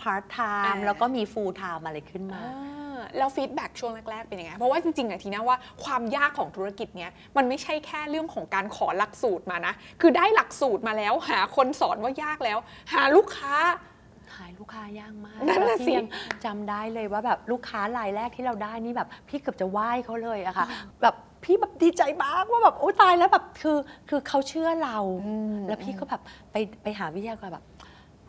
[0.01, 2.84] พาร์ทไทอ่าแล้วก็มี full-time อะไรขึ้นมาอ่า
[3.17, 12.57] แล้วฟีดแบ็กช่วงแรกๆเป็นยังไง เพราะว่าจริงๆอะทีน่าว่าความยากของธุรกิจเนี้ยมันไม่ใช่แค่เรื่องของการขอหลักสูตรมานะ คือได้หลักสูตรมาแล้ว หาคนสอนว่ายากแล้ว
[12.93, 13.55] หาลูกค้า
[14.35, 16.07] ขายลูกค้ายากมากนั่นน่ะแล้วสิพี่ยัง
[16.45, 20.67] จำได้เลยว่าแบบลูกค้ารายแรกที่เราได้นี่แบบ พี่เกือบจะไหว้เขาเลยอะค่ะ
[21.01, 23.77] แบบพี่แบบดีใจมากว่าแบบโอ้ตายแล้วแบบคือ
[24.09, 24.97] คือเขาเชื่อเรา
[25.67, 27.65] แล้วพี่ก็แบบไปไปหาวิทยากรแบบ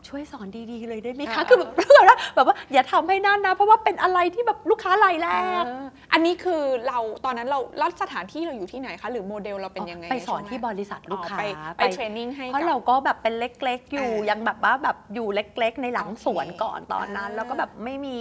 [0.09, 5.29] ช่วยสอนดีๆเลยได้ไหมคะ อ่า คือแบบเพื่อว่าแบบว่าอย่าทำให้นั่นนะ เพราะว่าเป็นอะไรที่แบบลูกค้ารายแร
[5.61, 11.43] กเอออันนี้คือเราตอนนั้นเราแล้วสถานที่เราอยู่ที่ไหนคะ หรือโมเดลเราเป็นยังไงไปสอนใช่วงที่แรบริษัทลูกค้า อ๋อไป
[11.77, 18.17] ไปเทรนนิ่งให้เพราะกับ เราก็แบบเป็นเล็กๆ อยู่อ่ายัยังแบบว่าแบบอยู่เล็กๆ ในหลังโอเคสวนก่อนตอนนั้น อ่าแล้วก็แบบไม่มี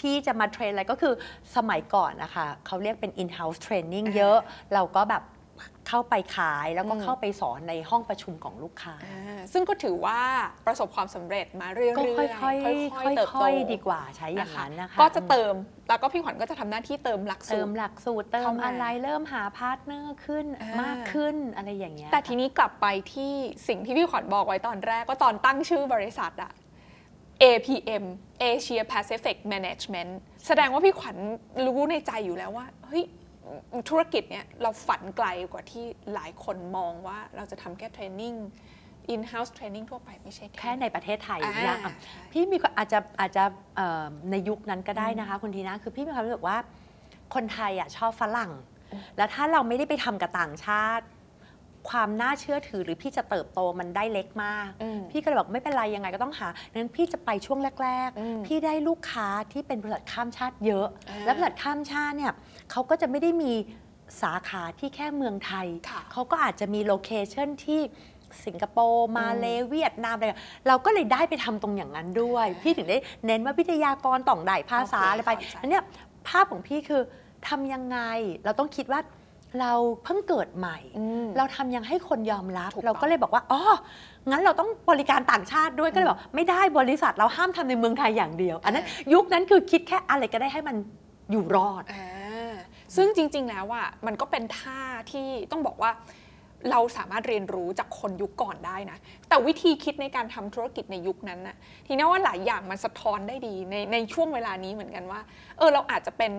[0.00, 1.14] ที่จะมาเทรนอะไรก็คือ
[1.56, 4.38] สมัยก่อนนะคะเขาเรียกเป็น in-house training เยอะ
[4.74, 5.22] เราก็แบบ
[5.88, 10.20] เข้าไปขายแล้วก็อืมเข้าไปสอนในห้องประชุมของลูกค้าอ่าซึ่งก็ถือว่า
[10.66, 15.52] ประสบความสำเร็จมาเรื่อยๆก็ค่อยๆค่อยๆเติบโตค่อยๆดีกว่าใช้อย่างนั้นนะคะ ก็จะเติม
[15.88, 23.32] แล้วก็พี่ขวัญก็จะทำหน้าที่เติมหลักสูเติตมรหลักสูตรเติเข้ามมาอะไรเริ่มหา partner ขึ้นอ่ามมากขึ้นอะไรอย่างเงี้ยแต่ทีนี้กลับไปที่
[23.68, 26.52] สิ่งที่พี่ขวัญบอกไว้ตอนแรกก็ตอนตั้งชื่อบริษัทอะ
[27.42, 28.04] APM
[28.50, 30.12] Asia Pacific Management
[30.46, 31.16] แสดงว่าพี่ขวัญ
[31.66, 33.04] รู้ในใจอยู่แล้วว่าเฮ้ย
[33.88, 38.34] ธุรกิจเนี่ยเราฝันไกลกว่าที่หลายคนมองว่าเราจะทำแค่เทรนนิ่ง
[39.14, 41.92] in-house training ทั่วไปไม่ใช่ แค่แค่ในประเทศไทยอ่านะอะ
[42.32, 43.44] พี่มีความอาจจะอาจจะ
[43.76, 46.56] เอ่อในยุคนั้นก็ได้นะคะคุณทีนะคือพี่มีความรู้สึกว่า
[47.34, 48.52] คนไทยอะชอบฝรั่ง
[49.16, 51.06] แล้วถ้าเราไม่ได้ไปทำกับต่างชาติ
[51.90, 62.32] ความน่าเชื่อถือหรือพี่จะเติบโตมันได้เล็กมากอืมพี่ก็เลยบอกไม่เป็นไรยังไงก็ต้องหานั้นพี่จะไปช่วงแรกอืมๆพี่ได้ลูกค้าที่เป็นบริษัทข้ามชาติเยอะอ่าแล้วบริษัทข้ามชาติเนี่ย
[62.70, 63.52] เขาก็จะไม่ได้มี
[64.22, 67.80] สาขาที่แค่เมืองไทยค่ะเขาก็อาจจะมี location ที่
[68.44, 70.26] สิงคโปร์มาเลเวียดนามอะไร
[70.68, 75.82] เราก็เลยได้ไปทำตรงอย่างนั้นด้วย พี่ถึงได้เน้นว่าวิทยากรต้องได้ภาษาโอเคอะไรไปเข้าใจอันเนี้ย
[76.28, 77.02] ภาพของพี่คือ
[77.48, 77.98] ทำยังไง
[78.44, 79.00] เราต้องคิดว่า
[79.60, 79.72] เรา
[80.04, 83.60] เพิ่งเกิดใหม่อืมเราทำยังไงให้คนยอมรับถูกต้องเราก็เลยบอกว่าอ๋อ
[84.30, 90.76] งั้นเราต้องบริการต่างชาติด้วยก็เลยบอกไม่ได้บริษัทเราห้ามทำในเมืองไทยอย่างเดียว อันนั้นยุคนั้นคือคิดแค่อะไรก็ได้ให้มัน
[91.30, 92.19] อยู่รอดอ่า
[92.96, 95.90] ซึ่งจริง ๆ แล้วอะมันก็เป็นท่าที่ต้องบอกว่า
[96.70, 98.98] เราสามารถเรียนรู้จากคนยุคก่อนได้นะ
[99.28, 105.20] แต่วิธีคิดในการทำธุรกิจในยุคนั้นน่ะ ทีนี้ว่าหลายอย่างมันสะท้อนได้ดีในในช่วงเวลานี้เหมือนกันว่า
[105.58, 106.32] เออเราอาจจะเป็น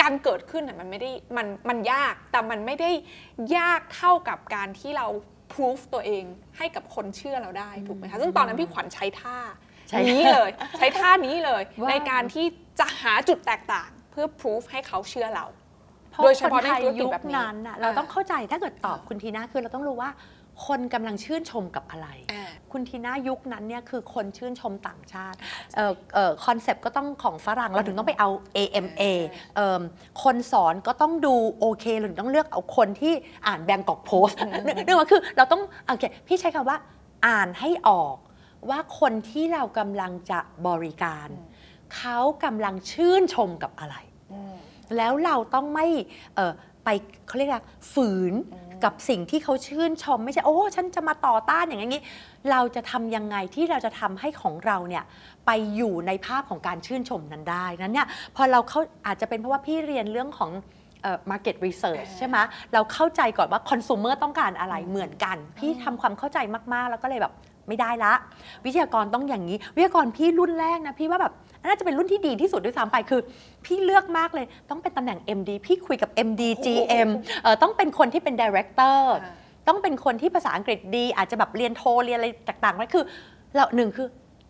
[0.00, 2.90] การเกิดขึ้นน่ะมันไม่ได้มันมันยาก แต่มันไม่ได้
[3.56, 5.06] ยากเท่ากับการที่เรา
[5.52, 6.24] พิสูจตัวเอง
[6.56, 9.36] ให้กับคนเชื่อเราได้ถูกไหมคะ ซึ่งตอนนั้นพี่ขวัญใช้ท่า
[9.88, 12.46] ใช่นี้เลย ใช้ท่านี้เลยว่าในการที่
[12.80, 15.46] จะหาจุดแตกต่าง เพื่อพิสูจน์ให้เขาเชื่อเรา
[16.12, 20.10] เพราะโดยเฉพาะคนในไทยธุรกิจยุคแบบนี้นั้นน่ะเราอ่าต้องเข้าใจถ้าเกิดตอบคุณทีน่าคือเราต้องรู้ว่า
[20.66, 25.36] คนกำลังชื่นชมกับอะไร อ่า คุณทีน่ายุคนั้นเนี่ยคือคนชื่นชมต่างชาติ
[25.76, 29.02] เอ่อเอ่อ concept ก็ต้องของฝรั่งเราถึงต้องไปเอา AMA
[29.56, 29.82] เอิ่ม
[30.22, 33.12] คนสอนก็ต้องดูโอเคเราถึงต้องเลือกเอาคนที่
[33.46, 34.28] อ่าน Bangkok Post
[34.86, 36.78] นึกว่าคือเราต้องโอเคพี่ใช้คำว่า
[37.26, 38.16] อ่านให้ออก
[38.70, 41.28] ว่าคนที่เรากำลังจะบริการ
[41.96, 43.96] เขากำลังชื่นชมกับอะไร
[44.98, 45.86] แล้วเราต้องไม่
[46.36, 46.52] เอ่อ
[46.84, 46.88] ไป
[47.26, 47.60] เขาเรียกอะไร
[47.92, 48.34] ฝืน
[48.84, 52.02] กับสิ่งที่เขาชื่นชม ไม่ใช่ โอ้ฉันจะมาต่อต้านอย่างนี้
[52.50, 55.04] เราจะทำยังไงที่เราจะทำให้ของเราเนี่ย
[55.46, 60.50] ไปอยู่ในภาพของการชื่นชมนั้นได้นั้นเนี่ยพอเราเข้าอาจจะเป็นเพราะว่าพี่เรียนเรื่องของ
[61.02, 62.36] เอ่อ market research อ่าใช่ไหม
[62.72, 66.38] เราเข้าใจก่อนว่า consumer ต้องการอะไรเหมือนกัน พี่ทำความเข้าใจ
[66.72, 67.32] มากๆ แล้วก็เลยแบบ
[67.68, 68.12] ไม่ได้ละ
[68.64, 73.20] วิทยากรต้องอย่างนี้ วิทยากรพี่รุ่นแรกนะพี่ว่าแบบ น่าจะเป็นรุ่นที่ดีที่สุดด้วยซ้ำไปคือ
[73.64, 77.08] พี่เลือกมากเลยต้องเป็นตำแหน่ง MD พี่คุยกับ MD GM
[77.42, 79.32] เอ่อต้องเป็นคนที่เป็น Director อ่า
[79.68, 83.04] ต้องเป็นคนที่ภาษาอังกฤษดี อาจจะแบบเรียนโทเรียนอะไรต่างๆไว้คือ
[83.54, 84.08] เราหนึ่งคือ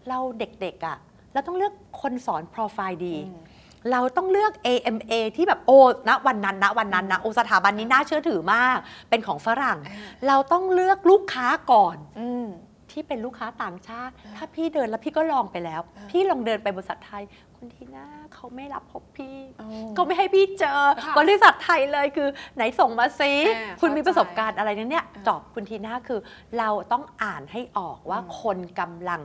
[0.08, 0.96] เราเด็กๆอะ่ะ
[1.32, 3.42] เราต้องเลือกคนสอนโปรไฟล์ดีอืม
[3.90, 8.76] เราต้องเลือก AMA ที่แบบโอ้ณวันนั้นณวันนั้นนะโอสถาบันนี้น่าเชื่อถือมาก
[9.10, 9.96] เป็นของฝรั่งอ่า
[10.28, 12.46] เราต้องเลือกลูกค้าก่อนอืม
[12.92, 17.22] ที่เป็นลูกค้าต่างชาติอ่าถ้าพี่เดินแล้วพี่ก็ลองไปแล้วอ่าพี่ลองเดินไปบริษัทไทย
[17.56, 26.20] คุณทีน่าเขาไม่รับพบพี่อ๋อก็ไม่ให้พี่เจอค่ะบริษัทไทยเลยคือ ไหนส่งมาซิอ่าคุณมีเข้าใจประสบการณ์อะไรนั้นเนี่ยอ่าจอบคุณทีน่าคือ
[26.58, 29.20] เราต้องอ่านให้ออกว่าอืมคนกำลัง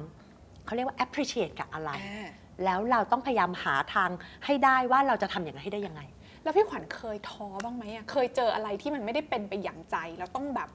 [0.65, 2.27] เขาเรียกว่า appreciate กับอะไรอ่า
[2.63, 4.09] แล้วเราต้องพยายามหาทาง
[4.45, 6.01] ให้ได้ว่าเราจะทำอย่างนั้นให้ได้ยังไง
[6.43, 10.69] แล้วพี่ขวัญเคยท้อบ้างไหมอะเคยเจออะไรที่มันไม่ได้เป็นไปอย่างใจแล้วต้องแบบ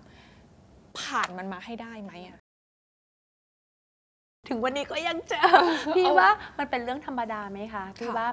[0.99, 2.39] ผ่านมันมาให้ได้ไหมอะ
[4.49, 5.43] ถึงวันนี้ก็ยังเจอ
[5.97, 6.29] พี่ว่า
[6.59, 8.27] มันเป็นเรื่องธรรมดาไหมคะ พี่ว่า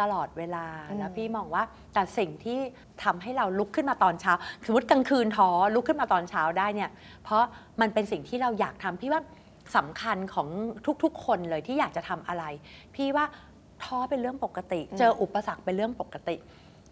[0.00, 1.62] ตลอดเวลาอืมแล้วพี่มองว่า
[1.94, 2.58] แต่สิ่งที่
[3.04, 4.32] ทำให้เราลุกขึ้นมาตอนเช้า
[4.66, 6.90] สมมติกลางคืนท้อลุกขึ้นมาตอนเช้าได้เนี่ย
[7.24, 7.42] เพราะ
[7.80, 9.22] มันเป็นสิ่งที่เราอยากทำพี่ว่า
[9.76, 10.48] สำคัญของ
[11.04, 12.44] ทุกๆ คนเลยที่อยากจะทำอะไร
[12.94, 13.24] พี่ว่า
[13.82, 16.36] ท้อเป็นเรื่องปกติ เจออุปสรรคเป็นเรื่องปกติ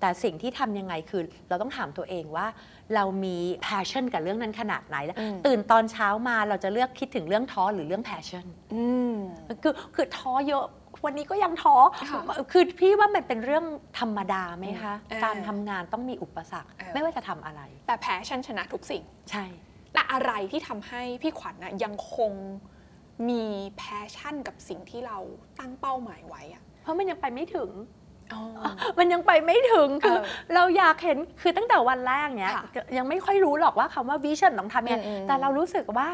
[0.00, 2.46] แต่สิ่งที่ทำยังไงคือ เราต้องถามตัวเองว่า
[2.94, 9.14] เรามี passion กับเรื่องนั้นขนาดไหนแล้วอืมตื่นตอนเช้ามาเราจะเลือกคิดถึงเรื่องท้อหรือเรื่อง passion อืม
[9.62, 10.64] คือคือท้อเยอะ
[11.05, 11.76] วันนี้ก็ยังท้อ
[12.11, 12.22] ค่ะ
[12.53, 13.64] คือพี่ว่ามันเป็นเรื่อง
[13.98, 19.44] ธรรมดาไหมคะอ่าการทำงานต้องมีอุปสรรคอ่าไม่ว่าจะทำอะไร แต่ passion ชนะทุกสิ่ง ใช่
[19.94, 22.33] และอะไรที่ทำให้พี่ขวัญนะยังคง
[23.29, 23.44] มี
[23.78, 25.18] passion กับสิ่งที่เรา
[25.59, 27.99] ตั้งเป้าหมายไว้อะเพราะมันยังไปไม่ถึงอ๋อ
[28.98, 32.64] มันยังไปไม่ถึงคือเออเราอยากเห็นคือตั้งแต่วันแรกเนี้ยค่ะ
[32.96, 36.08] ยังไม่ค่อยรู้หรอกว่าคำว่า vision ต้องทำยังไงอืมอืมแต่เรารู้สึกว่า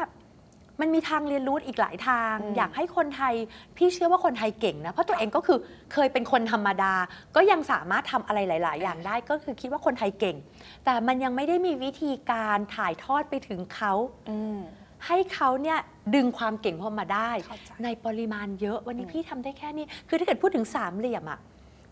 [0.81, 3.33] มันมีทางเรียนรู้อีกหลายทางอืมอยากให้คนไทย
[3.77, 5.57] พี่เชื่อว่าคนไทยเก่งนะ เพราะตัวเองก็คือ
[5.93, 6.93] เคยเป็นคนธรรมดา
[7.35, 10.35] ก็ยังสามารถทำอะไรหลาย ๆ อย่างได้ ก็คือคิดว่าคนไทยเก่ง
[10.85, 13.93] แต่มันยังไม่ได้มีวิธีการถ่ายทอดไปถึงเขา
[14.29, 14.57] อืม
[15.05, 15.79] ให้เขาเนี่ย
[16.15, 21.39] ดึงความเก่งเข้ามาได้เข้าใจในปริมาณเยอะวันนี้อืมพี่ทำได้แค่นี้ คือถ้าเกิดพูดถึงสามเหลี่ยมอะ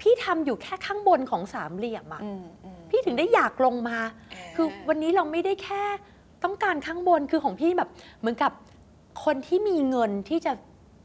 [0.02, 3.98] พี่ทำอยู่แค่ข้างบนของสามเหลี่ยมอะอืมอืมพี่ถึงได้อยากลงมา
[4.34, 5.84] อ่าคือวันนี้เราไม่ได้แค่
[6.44, 8.52] ต้องการข้างบนคือของพี่แบบเหมือนกับ
[9.26, 10.52] คนที่มีเงินที่จะ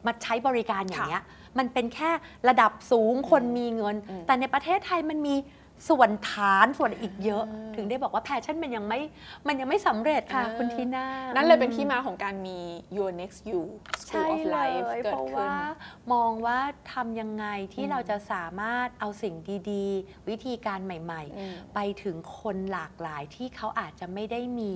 [0.07, 1.23] มาใช้บริการอย่างเงี้ย
[1.59, 2.11] มันเป็นแค่
[2.49, 5.35] ระดับสูงคนมีเงินอืมแต่ในประเทศไทยมันมี
[5.89, 9.01] ส่วนฐานส่วนอีกเยอะอ่าถึงได้บอกว่าแพชชั่นมันยังไม่
[9.47, 12.59] มันยังไม่สำเร็จค่ะอ่าคุณทีน่านั่นั่นเลยเป็นที่มาของการมี
[12.97, 13.61] Your Next You
[14.09, 15.55] ใช่ School of เล Life ยเกิเพดราะขึ้นว่า
[16.13, 16.59] มองว่า
[16.93, 19.35] ทำยังไงที่อืมเราจะสามารถเอาสิ่ง
[19.71, 24.73] ดีๆ วิธีการใหม่อืมๆไปถึงคนหลากหลายที่เขาอาจจะไม่ได้มี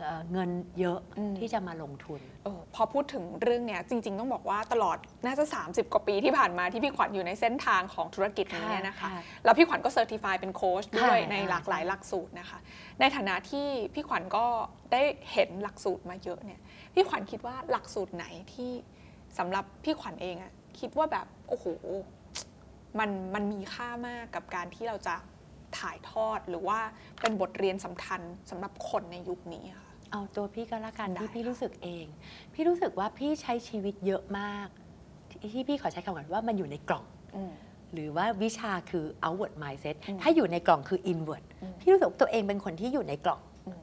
[0.00, 12.58] เอ่อเอ่อเงินเยอะอืมที่จะมาลงทุนเออพอพูดถึงเรื่องเนี้ยจริง ๆ ต้องบอกว่าตลอดน่าจะ 30 กว่าปีที่ผ่านมาที่พี่ขวัญอยู่ในเส้นทางของธุรกิจนี้เนี่ยนะคะค่ะแล้วพี่ขวัญก็เซอร์ติฟายเป็นโค้ชด้วยค่ะในหลากหลายหลักสูตรนะคะ
[13.00, 14.46] ในฐานะที่พี่ขวัญก็
[14.92, 16.60] ได้เห็นหลักสูตรมาเยอะเนี่ย
[16.94, 18.70] พี่ขวัญคิดว่าหลักสูตรไหนที่
[19.38, 21.66] สำหรับพี่ขวัญเองอะคิดว่าแบบโอ้โห
[22.98, 25.14] มันมันมีค่ามากกับการที่เราจะ
[25.78, 26.78] ถ่ายทอดหรือว่า
[27.20, 32.06] เป็นบทเรียนสำคัญสำหรับคนในยุคนี้ค่ะ เอาตัวพี่ก็แล้วกันได้ที่พี่ค่ะรู้สึกเอง
[32.54, 34.68] พี่รู้สึกว่าพี่ใช้ชีวิตเยอะมาก
[35.30, 37.04] ที่ที่พี่ขอใช้คำก่อนว่ามันอยู่ในกล่อง
[37.36, 37.52] อืม
[37.92, 43.80] หรือว่าวิชาคือ outward mindset อืมถ้าอยู่ในกล่องคือ inward อืมพี่รู้สึกว่าตัวเองเป็นคนที่อยู่ในกล่องอืม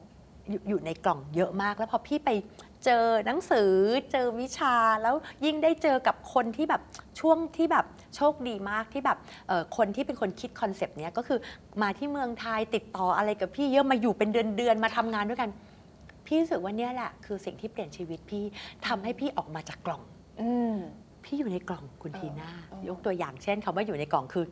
[0.50, 2.30] อยู่อยู่ในกล่องเยอะมาก แล้วพอพี่ไป
[2.84, 3.70] เจอหนังสือ
[4.12, 6.82] เจอวิชาแล้วยิ่งได้เจอกับคนที่แบบ
[7.20, 11.38] ช่วงที่แบบโชคดีมากที่แบบเอ่อคนที่เป็นคนคิดคอนเซปต์เนี้ยก็คือ
[11.82, 15.50] มาที่เมืองไทยติดต่ออะไรกับพี่เยอะมาอยู่เป็นเดือนๆมาทำงานด้วยกัน
[16.26, 18.44] พี่รู้สึกว่าเนี่ยแหละคือสิ่งที่เปลี่ยนชีวิตพี่
[18.86, 20.02] ทำให้พี่ออกมาจากกล่อง
[20.40, 20.74] อืม
[21.24, 24.44] พี่อยู่ในกล่องคุณเออทีน่าเออยกตัวอย่างเช่นคำว่าอยู่ในกล่องคือ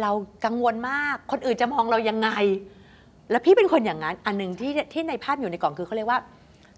[0.00, 0.10] เรา
[0.44, 2.28] กังวลมากคนอื่นจะมองเรายังไง
[3.30, 6.18] แล้วพี่เป็นคนอย่างนั้นอันหนึ่งที่ที่ในภาพอยู่ในกล่องคือเขาเรียกว่า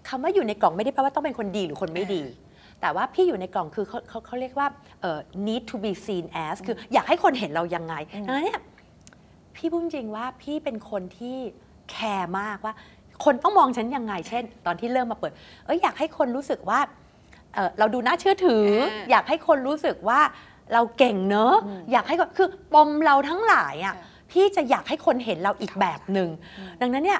[0.09, 2.23] คำว่าอยู่ในกล่องไม่ได้แปลว่าต้องเป็นคนดีหรือคนไม่ดี
[2.81, 4.67] แต่ว่าพี่อยู่ในกล่องคือเขาเขาเขาเรียกว่า
[5.01, 8.61] เอ่อ need to be seen as คืออยากให้คนเห็นเรายังไงอืมดังนั้นเนี่ย
[9.55, 11.37] พี่พูดจริงว่าพี่เป็นคนที่
[11.91, 12.73] แคร์มากว่า
[13.23, 15.31] คนต้องมองฉันยังไง เช่น ตอนที่เริ่มมาเปิด
[15.65, 16.79] เอ้ยอยากให้คนรู้สึกว่า
[17.53, 20.19] เอ่อเราดูน่าเชื่อถืออ่าอยากให้คนรู้สึกว่า
[20.73, 27.19] เราเก่งเนอะอืมอยากให้คนคือปมเราทั้งหลายอะอ่าพี่จะอยากให้คนเห็นเราอีกแบบหนึ่งอืมดังนั้นเนี่ย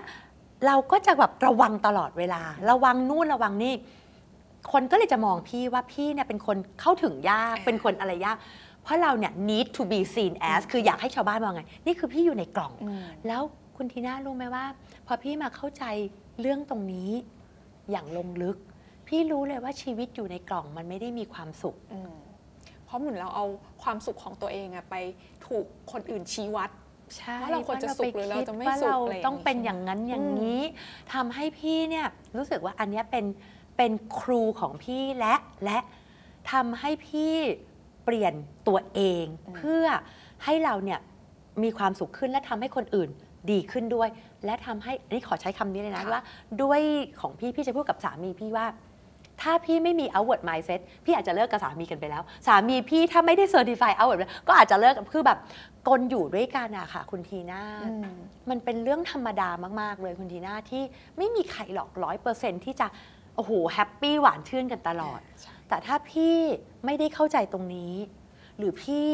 [0.67, 3.73] เราก็จะแบบระวังตลอดเวลา ระวังนู่นระวังนี่
[4.71, 8.37] คนก็เลยจะมองพี่ว่าพี่เนี่ยเป็นคนเข้าถึงยากอ่าเป็นคนอะไรยาก
[8.83, 13.41] เพราะเราเนี่ย need to be seen as คืออยากให้ชาวบ้านมองไง นี่คือพี่อยู่ในกล่องอืมแล้ว
[13.77, 15.85] คุณทีน่ารู้ไหมว่าพ อพี่มาเข้าใจ
[16.41, 17.09] เรื่องตรงนี้
[17.91, 18.57] อย่างลงลึก
[19.07, 22.13] พี่รู้เลยว่าชีวิตอยู่ในกล่องมันไม่ได้มีความสุข อืม
[22.85, 23.45] เพราะเหมือนเราเอา
[23.83, 24.95] ความสุขของตัวเองอะไป
[25.45, 26.69] ถูกคนอื่นชี้วัด
[27.17, 30.61] ใช่ว่าเราควรจะสุขหรือเราจะไม่ว่าสุขเราอะไรอย่างนี้ต้องเป็นใช่ไหมอย่างนั้นอย่างนี้
[31.13, 33.25] ทำให้พี่เนี่ยรู้สึกว่าอันเนี้ยเป็น
[33.77, 35.79] เป็นครูของพี่และและ
[36.51, 37.33] ทำให้พี่
[38.05, 38.33] เปลี่ยน
[38.67, 39.85] ตัวเอง อืม เพื่อ
[40.43, 40.99] ให้เราเนี่ย
[41.63, 43.09] มีความสุขขึ้นและทำให้คนอื่น
[43.51, 44.09] ดีขึ้นด้วย
[44.45, 46.21] และทำให้อันนี้ขอใช้คำนี้เลยนะว่า
[46.61, 46.81] ด้วย
[47.21, 48.67] ของพี่พี่จะพูดกับสามีพี่ว่า
[49.41, 55.37] ถ้าพี่ไม่มี outward mindset พี่อาจจะเลิกกับสามีกันไปแล้ว สามีพี่ถ้าไม่ได้ certify outward ก็อาจจะเลิกกับคือแบบ
[55.87, 58.17] กลอยู่ด้วยกันอะค่ะ คุณทีน่าอืม
[58.49, 59.49] มันเป็นเรื่องธรรมดา
[59.81, 60.83] มาก ๆ เลยคุณทีน่าที่
[61.17, 62.87] ไม่มีใครหรอกร้อยเปอร์เซ็นต์ที่จะ
[63.35, 66.35] โอ้โห happy หวานชื่นกันตลอดใช่แต่ถ้าพี่
[66.85, 67.93] ไม่ได้เข้าใจตรงนี้
[68.57, 69.09] หรือพี่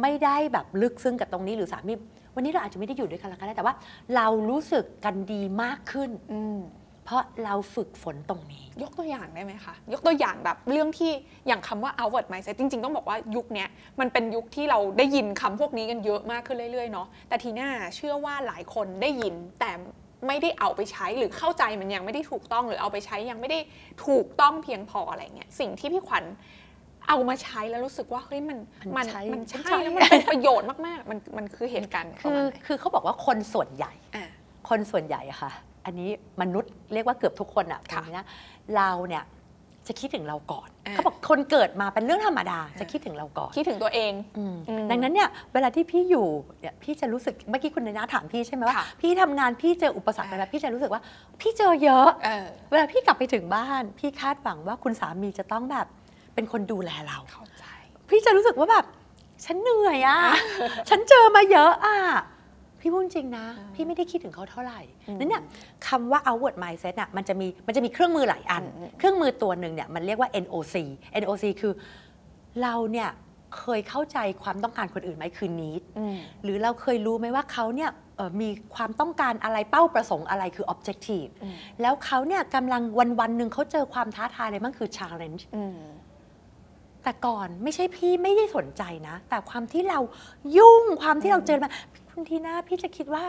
[0.00, 1.94] ไม่ได้แบบลึกซึ้งกับตรงนี้หรือสามี
[2.34, 3.74] วันนี้เราอาจจะไม่ได้อยู่ด้วยกันแล้วก็ได้แต่ว่า
[4.16, 6.58] เรารู้สึกกันดีมากขึ้น อืม
[7.04, 11.12] เพราะเราฝึกฝนตรงนี้ ยกตัวอย่างได้ไหมคะ ยกตัวอย่างแบบเรื่องที่
[11.46, 13.68] อย่างคำว่า outward mindset จริง ๆ ต้องบอกว่ายุคเนี้ย
[14.00, 19.70] มันเป็นยุคที่เราได้ยินคำพวกนี้กันเยอะมากขึ้นเรื่อยๆเนาะแต่ทีน่าเชื่อว่าหลายคนได้ยินแต่
[20.26, 23.58] ไม่ได้เอาไปใช้หรือเข้าใจมันยังไม่ได้ถูกต้องหรือเอาไปใช้ยังไม่ได้
[24.06, 26.24] ถูกต้องเพียงพออะไรเงี้ยสิ่งที่พี่ขวัญ
[27.08, 28.58] เอามาใช้แล้วรู้สึกว่าเฮ้ยมัน
[28.96, 34.26] มัมันนใช้มันมันใช่ใช่แล้วมันเป็นประโยชน์มากๆ มันมันคือเหตุการณ์ประคือมาณไหนคือเขาบอกว่าคนส่วนใหญ่อะ
[34.68, 35.52] คนส่วนใหญ่อะค่ะ
[35.86, 36.08] อันนี้
[36.40, 38.26] มนุษย์เรียกว่าเกือบทุกคนอะค่ะณนะ
[38.76, 39.24] เราเนี่ย
[39.88, 46.28] จะคิดถึงเราก่อนอ่าเขาบอกคนเกิดมาเป็นเรื่องธรรมดา จะคิดถึงเราก่อน คิดถึงตัวเองอืมอืมดังนั้นเนี่ยเวลาที่พี่อยู่
[46.60, 51.02] เนี่ยพี่จะรู้สึกเมื่อกี้คุณนายนาถามพี่ใช่ไหมว่าค่ะพี่ทำงานพี่เจออุปสรรคอ่าอะไรพี่จะรู้สึกว่า
[51.40, 55.86] พี่เจอเยอะเออเวลาพี่กลับไปถึงบ้าน พี่คาดหวังว่าคุณสามีจะต้องแบบ
[56.34, 57.64] เป็นคนดูแลเรา เข้าใจ
[58.08, 58.84] พี่จะรู้สึกว่าแบบ
[59.44, 60.20] ฉันเหนื่อยอะ
[60.88, 61.98] ฉันเจอมาเยอะอะ
[62.80, 65.42] พี่พูดจริงนะอ่าพี่ไม่ได้คิดถึงเขาเท่าไหร่อืมนั่นเนี่ย
[65.88, 70.74] คำว่า outward mindset น่ะมันจะมีมันจะมีเครื่องมือหลายอันอืมเครื่องมือตัวหนึ่งเนี่ยมันเรียกว่า NOC
[71.22, 71.72] NOC คือ
[72.62, 73.08] เราเนี่ย
[73.58, 85.78] เคยเข้าใจความต้องการคนอื่นไหมคือ need อืมหรือเราเคยรู้ไหมว่าเขาเนี่ยเอ่อมีความต้องการอะไรเป้าประสงค์อะไรคือ objective อืมแล้วเขาเนี่ยกำลังวันวันๆหนึ่งเขาเจอความท้าทายอะไรบ้างคือ challenge อืม
[87.04, 90.00] แต่ก่อนไม่ใช่พี่ไม่ได้สนใจนะ แต่ความที่เรา
[90.56, 91.70] ยุ่งความที่เราเจอมา
[92.10, 93.24] คุณทีน่าพี่จะคิดว่า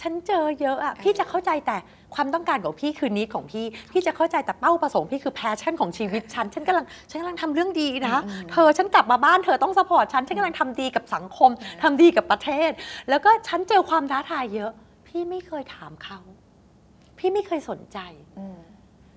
[0.00, 1.76] ฉันเจอเยอะอะเออพี่จะเข้าใจแต่
[2.14, 11.50] ความต้องการของพี่คือนิดของพี่ พี่จะเข้าใจแต่เป้าประสงค์พี่คือ passion ของชีวิตฉัน ฉันกำลังฉันกำลังทำเรื่องดีนะอืมเธอฉันกลับมาบ้านเธอต้อง support ฉัน ฉันกำลังทำดีกับสังคม
[11.82, 12.70] ทำดีกับประเทศ
[13.10, 14.70] แล้วก็ฉันเจอความท้าทายเยอะ
[15.08, 16.18] พี่ไม่เคยถามเขา
[17.18, 17.98] พี่ไม่เคยสนใจ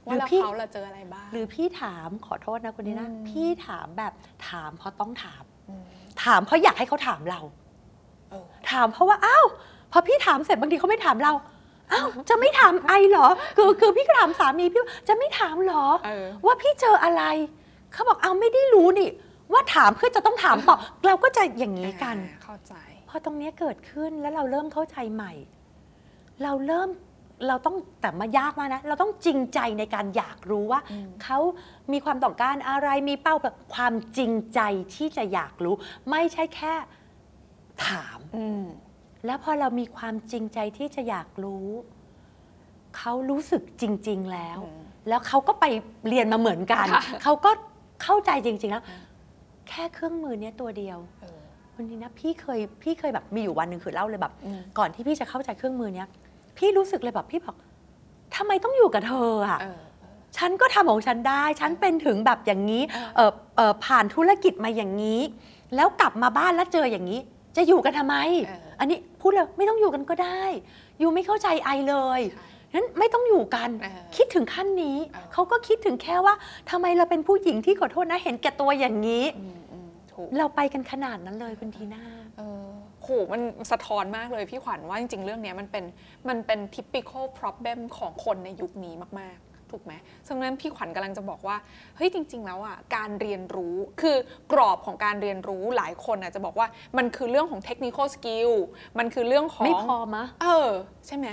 [0.10, 4.14] อืมหรืว่าอแล้วพี่เขาเราเจออะไรบ้าง หรือพี่ถามขอโทษนะคุณนีนะอืมพี่ถามแบบ
[4.50, 5.44] ถามเพราะต้องถาม
[5.82, 5.84] ม
[6.24, 7.42] ถามเพราะอยากให้เขาถามเรา
[8.30, 9.46] เออถามเพราะว่าอ้าว
[9.92, 11.34] พอพี่ถามเสร็จบางทีเขาไม่ถามเรา
[11.92, 17.24] อ้าวจะไม่ถามไอเหรอ คือคือพี่ก็ถามสามีพี่ว่าจะไม่ถามเหรอเออว่าพี่เจออะไร
[17.94, 19.10] เขาบอกเอาไม่ได้รู้นี่
[19.54, 22.74] ว่าถามเพื่อจะต้องถามต่อเราก็จะอย่างนี้กันอ่าเข้าใจ
[23.10, 25.34] พอตรงเนี้ยเกิดขึ้นแล้วเราเริ่มเข้าใจใหม่
[26.44, 26.90] เราเริ่ม
[27.48, 31.40] เราต้องแต่มายากมากนะ เราต้องจริงใจในการอยากรู้ว่าอืมเขา
[31.92, 34.60] มีความต้องการอะไรมีเป้าแบบความจริงใจ
[34.96, 35.76] ที่จะอยากรู้
[36.10, 36.74] ไม่ใช่แค่
[37.86, 38.64] ถามอืม
[39.26, 41.68] แล้วพอเรามีความจริงใจที่จะอยากรู้
[42.98, 45.66] เขารู้สึกจริง ๆแล้วอืมแล้วเขาก็ไป
[46.08, 47.52] เรียนมาเหมือนกันค่ะเขาก็
[48.04, 49.04] เข้าใจจริง ๆ แล้วอืม
[49.70, 51.42] แค่เครื่องมือเนี้ยตัวเดียวเออ
[51.76, 56.08] วันนี้นะพี่เคยพี่เคยแบบมีอยู่วันหนึ่งคือเล่าเลยแบบอืมก่อนที่พี่จะเข้าใจเครื่องมือเนี้ย
[56.60, 57.56] พี่รู้สึกเลยแบบพี่บอก
[58.36, 59.80] ทำไมต้องอยู่กับเธออะ เออ
[60.38, 65.22] ฉันก็ทำของฉันได้ ฉันเป็นถึงแบบอย่างนี้เออเออเออผ่านธุรกิจมาอย่างนี้
[65.76, 67.20] แล้วกลับมาบ้านแล้วเจออย่างนี้
[67.58, 68.16] จะอยู่กันทำไม
[68.48, 70.42] เอออันนี้พูดเลยไม่ต้องอยู่กันก็ได้
[71.00, 76.34] อยู่ไม่เข้าใจไอเลยใช่นั้นไม่ต้องอยู่กัน เออ คิดถึงขั้นนี้ เออ เขาก็คิดถึงแค่ว่า
[76.70, 82.04] ทำไมเราเป็นผู้หญิงที่ขอโทษนะเห็นแก่ตัวอย่างนี้ อืมอืมถูกเราไปกันขนาดนั้นเลยคุณทีน่า
[82.38, 83.42] เออโหมัน
[83.72, 85.84] สะท้อนมากเลยพี่ขวัญว่าจริง ๆ เรื่องเนี้ยมันเป็น
[86.30, 89.94] มันเป็น typical problem ของคนในยุคนี้มากๆ ถูกไหม
[90.28, 91.58] ซึ่งนั้นพี่ขวัญกำลังจะบอกว่า
[91.96, 94.18] เฮ้ยจริง ๆ แล้วอะการเรียนรู้คือ
[94.52, 96.68] กรอบของการเรียนรู้หลายคนอาจจะบอกว่า
[96.98, 98.52] มันคือเรื่องของ technical skill
[99.00, 100.70] มันคือเรื่องของไม่พอมะ เออ
[101.08, 101.28] ใช่ไหม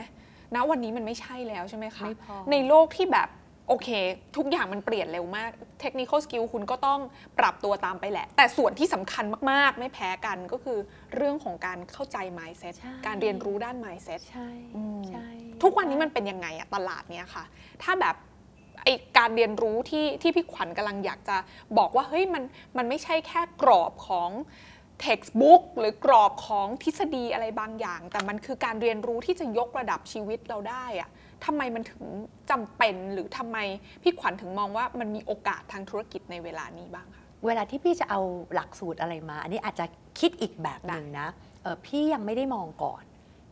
[0.55, 3.29] ณวันนี้มันไม่ใช่แล้วใช่ไหมคะไม่พอในโลกที่แบบ
[3.69, 3.89] โอเค
[4.37, 5.51] ทุกอย่างมันเปลี่ยนเร็วมาก
[5.83, 7.01] technical skill คุณก็ต้อง
[7.39, 10.79] ปรับตัวตามไปแหละ แต่ส่วนที่สำคัญมากๆ ไม่แพ้กันก็คือ
[11.17, 15.27] เรื่องของการเข้าใจ mindset ใช่การเรียนรู้ด้าน mindset ใช่อืมใช่
[15.63, 17.45] ทุกวันนี้มันเป็นยังไงอะตลาดเนี้ยค่ะ
[17.83, 18.17] ถ้าแบบ
[18.85, 21.37] ไอการเรียนรู้ที่ที่พี่ขวัญกำลังอยากจะ
[21.79, 22.43] บอกว่าเฮ้ยมัน
[22.77, 24.31] มันไม่ใช่แค่กรอบของ
[25.07, 31.11] textbook หรือกรอบของทฤษฎีอะไรบางอย่าง แต่มันคือการเรียนรู้ที่จะยกระดับชีวิตเราได้อะ
[31.44, 32.03] ทำไมมันถึง
[32.51, 33.59] จำเป็นหรือทำไม
[34.03, 38.20] พี่ขวัญถึงมองว่ามันมีโอกาสทางธุรกิจในเวลานี้บ้างคะเวลาที่พี่จะเอา
[38.55, 39.87] หลักสูตรอะไรมา อันนี้อาจจะ
[40.20, 41.29] คิดอีกแบบหนึ่งนะ
[41.62, 43.03] เออพี่ยังไม่ได้มองก่อน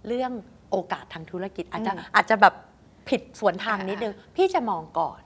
[0.07, 0.33] เรื่อง
[0.71, 2.55] โอกาสทางธุรกิจอาจจะอืมอาจจะแบบ
[3.09, 5.21] ผิดสวนทางนิดนึงอ่าพี่จะมองก่อน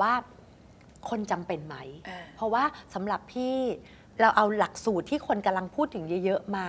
[0.00, 0.12] ว่า
[1.08, 1.76] คนจำเป็นไหม
[2.08, 3.54] อ่าเพราะว่าสำหรับพี่
[4.20, 6.66] เราเอาหลักสูตรที่คนกำลังพูดถึงเยอะ ๆ มา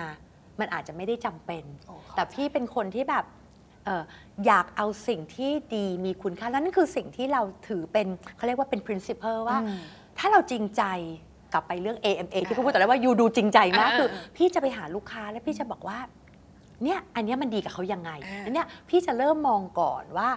[0.59, 4.03] มันอาจจะไม่ได้จำเป็นโอ้เข้าใจแต่พี่เป็นคนที่แบบเอ่อ
[4.45, 9.77] อยากเอาสิ่งที่ดีมีคุณค่าและนั่นคือสิ่งที่เราถือเป็นเขาเรียกว่าเป็น principle ว่าอืม
[10.17, 10.83] ถ้าเราจริงใจ
[11.53, 15.99] กลับไปเรื่อง AMA ที่เขาพูดแต่แล้วว่ายูดูจริงใจมากอ่าคือ พี่จะไปหาลูกค้าแล้วพี่จะบอกว่า
[16.83, 20.29] เนี่ยอันเนี้ยมันดีกับเขายังไงอ่าอันเนี้ยพี่จะเริ่มมองก่อนว่า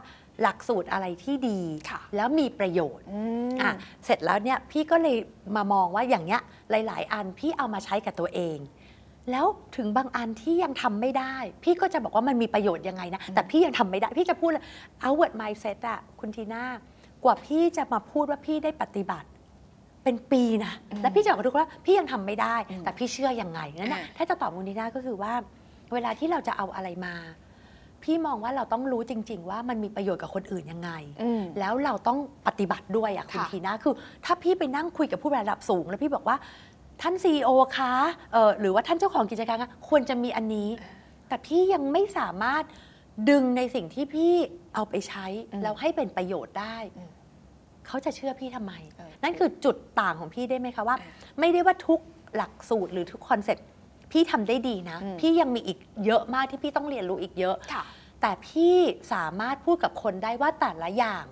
[0.43, 3.21] หลักสูตรอะไรที่ดีค่ะแล้วมีประโยชน์อื
[3.55, 3.73] มอะ
[4.05, 5.17] เสร็จแล้วเนี่ยพี่ก็เลย
[5.57, 6.41] มามองว่าอย่างเนี้ย
[6.71, 8.59] หลาย ๆ อันพี่เอามาใช้กับตัวเอง
[9.31, 14.65] แล้วถึงบางอันที่ยังทำไม่ได้ พี่ก็จะบอกว่ามันมีประโยชน์ยังไงนะ แต่พี่ยังทำไม่ได้ พี่จะพูดเลย
[15.05, 16.65] outward mindset อะคุณทีน่า
[17.25, 19.29] กว่าพี่จะมาพูดว่าพี่ได้ปฏิบัติ
[20.05, 25.33] เป็นปีนะอืมแล้วพี่จะบอกกับทุกคนว่าพี่ยังทำไม่ได้อืมแต่พี่เชื่อยังไงนั่นนะอ่าถ้าจะตอบคุณทีน่าก็คือว่า
[25.93, 27.15] เวลาที่เราจะเอาอะไรมา
[28.05, 30.91] พี่มองว่าเราต้องรู้จริง ๆ ว่ามันมีประโยชน์กับคนอื่นยังไง
[31.23, 36.37] อืมแล้วเราต้องปฏิบัติด้วยอะคุณค่ะ ทีน่าคือ ถ้าพี่ไปนั่งคุยกับผู้บริหารระดับสูง แล้วพี่บอกว่า
[37.03, 37.93] ท่าน CEO คะ
[38.33, 40.69] เอ่อหรือว่าท่านเจ้าของกิจการคะควรจะมีอันนี้
[41.29, 42.65] แต่พี่ยังไม่สามารถ
[43.31, 44.33] ดึงในสิ่งที่พี่
[44.75, 47.11] เอาไปใช้อืมแล้วให้เป็นประโยชน์ได้อืม
[47.87, 52.01] เขาจะเชื่อพี่ทำไมเออนั่นคือจุดต่างของพี่ได้ไหมคะว่าอ่า ไม่ได้ว่าทุก
[52.37, 53.67] หลักสูตรหรือทุก concept
[54.13, 57.85] พี่ทำได้ดีนะอืมพี่ยังมีอีกเยอะมากที่พี่ต้องเรียนรู้อีกเยอะ ค่ะ
[58.21, 58.77] แต่พี่
[59.13, 61.25] สามารถพูดกับคนได้ว่าแต่ละอย่าง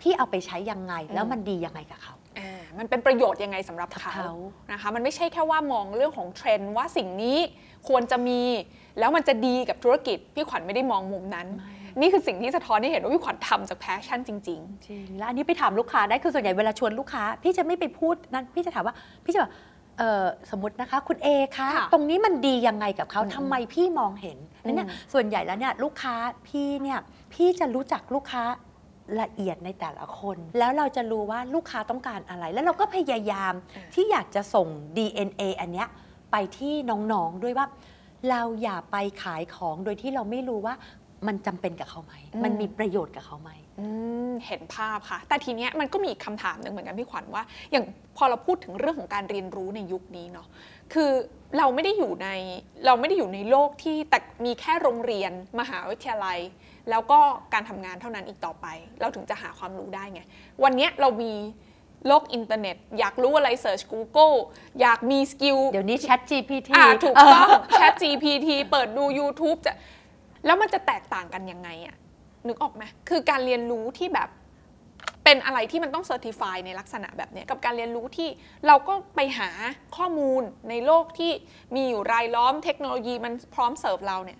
[0.00, 4.32] พี่เอาไปใช้ยังไงแล้วมันดียังไงกับเขา อ่ามันเป็นประโยชน์ยังไงสำหรับกับเขาเขา
[4.72, 7.38] นะคะ มันไม่ใช่แค่ว่ามองเรื่องของเทรนด์ว่าสิ่งนี้
[7.88, 8.40] ควรจะมี
[8.98, 11.48] แล้วมันจะดีกับธุรกิจ พี่ขวัญไม่ได้มองมุมนั้น
[12.00, 14.60] นี่คือสิ่งที่สะท้อนให้เห็นว่าพี่ขวัญทำจาก passion จริง จริง
[15.18, 19.52] แล้วอันนี้ไปถามลูกค้าได้คือส่วนใหญ่เวลาชวนลูกค้า พี่จะไม่ไปพูดนั้นพี่จะถามว่าพี่จะบอก
[19.98, 26.14] เอ่อสมมตินะคะ คุณเอคะค่ะตรงนี้มันดียังไงกับเขาอืมทำไมพี่มองเห็นนั่นเนี่ยอืมส่วนใหญ่แล้วเนี่ยลูกค้า
[26.48, 26.98] พี่เนี่ย
[27.34, 28.42] พี่จะรู้จักลูกค้า
[29.20, 33.52] ละเอียดในแต่ละคน แล้วเราจะรู้ว่าลูกค้าต้องการอะไร แล้วเราก็พยายาม
[33.94, 35.88] ที่อยากจะส่ง DNA อันเนี้ย
[36.32, 36.74] ไปที่
[37.12, 37.66] น้องๆด้วยว่า
[38.30, 40.74] เราอย่าไปขายของโดยที่เราไม่รู้ว่า
[41.26, 43.86] มันจำเป็นกับเขาไหมอืมมันมีประโยชน์กับเขาไหมๆอื
[44.28, 47.84] มเห็นภาพค่ะ แต่ทีเนี้ยมันก็มีอีกคำถามหนึ่งเหมือนกันพี่ขวัญว่า อย่าง
[48.16, 50.46] พอเราพูดถึงเรื่องของการเรียนรู้ในยุคนี้เนาะ
[50.92, 51.10] คือ
[51.58, 52.28] เราไม่ได้อยู่ใน
[52.86, 56.38] เราไม่ได้อยู่ในโลกที่แต่มีแค่โรงเรียนมหาวิทยาลัย
[56.90, 57.20] แล้วก็
[57.52, 58.66] การทำงานเท่านั้นอีกต่อไป
[59.00, 60.22] เราถึงจะหาความรู้ได้ไง
[60.62, 61.32] วันเนี้ยเรามี
[62.06, 64.36] โลกอินเทอร์เน็ต อยากรู้อะไรเ e ิร์ช Google
[64.80, 69.74] อยากมี skill เดี๋ยวนี้ Chat GPT อ่าถูกต้อง Chat GPT เปิดดู YouTube จะ
[70.46, 71.96] แล้วมันจะแตกต่างกันยังไงอะ
[72.46, 74.28] นึกออกไหมคือการเรียนรู้ที่แบบ
[75.24, 78.28] เป็นอะไรที่มันต้อง certify ในลักษณะแบบเนี้ยกับการเรียนรู้ที่
[78.66, 79.50] เราก็ไปหา
[79.96, 81.32] ข้อมูลในโลกที่
[81.74, 84.38] มีอยู่รายล้อมเทคโนโลยีมันพร้อมเสิร์ฟเราเนี่ย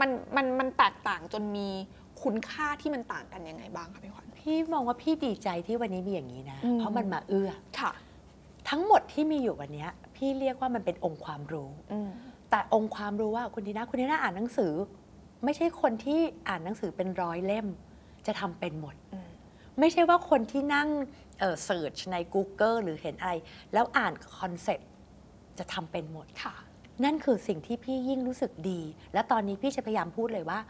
[0.00, 1.68] มันมันมันแตกต่างจนมี
[2.22, 7.92] คุณค่าที่มันต่างกันยังไงบ้างคะพี่ขวัญ พี่มองว่าพี่ดีใจที่วันนี้มีอย่างนี้นะ อืม เพราะมันมาเอื้อ ค่ะ
[8.68, 12.10] ทั้งหมดที่มีอยู่วันเนี้ยพี่เรียกว่ามันเป็นองค์ความรู้ อืม
[12.50, 14.72] แต่องค์ความรู้ว่าคุณทีน่าคุณทีน่าอ่านหนังสือ
[15.44, 17.66] ไม่ใช่คนที่อ่านหนังสือเป็นร้อยเล่ม
[18.26, 19.28] จะทำเป็นหมด อืม
[19.78, 20.88] ไม่ใช่ว่าคนที่นั่ง
[21.40, 23.32] เอ่อ search ใน Google หรือเห็นอะไร
[23.72, 24.88] แล้วอ่าน concept
[25.58, 26.54] จะทำเป็นหมด ค่ะ
[27.04, 28.80] นั่นคือสิ่งที่พี่ยิ่งรู้สึกดี
[29.14, 30.60] และตอนนี้พี่จะพยายามพูดเลยว่า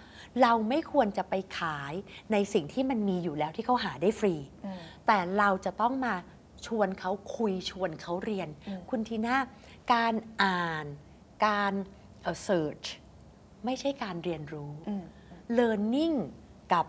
[0.43, 1.93] เราไม่ควรจะไปขาย
[2.33, 6.15] ในสิ่งที่มันมีอยู่แล้วที่เขาหาได้ฟรีอืมแต่เราจะต้องมา
[6.67, 9.37] ชวนเขาคุยชวนเขาเรียนอืมคุณทีน่า
[9.95, 10.87] การอ่าน
[11.47, 11.73] การ
[12.23, 12.87] เอ่อ search
[13.65, 15.05] ไม่ใช่การเรียนรู้อืม
[15.59, 16.17] learning
[16.73, 16.87] กับ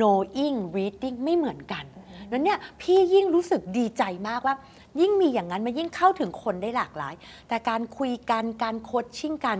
[0.00, 1.84] knowing reading ไม่เหมือนกัน
[2.30, 4.54] นั้นเนี่ยพี่ยิ่งรู้สึกดีใจมากว่า
[5.00, 7.14] ยิ่งมีอย่างนั้นมันยิ่งเข้าถึงคนได้หลากหลาย
[7.48, 9.58] แต่การคุยกันการโคชชิ่งกัน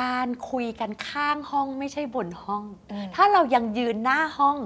[0.00, 4.58] การคุยกันข้างห้องไม่ใช่บนห้องอืมถ้าเรายังยืนหน้าห้อง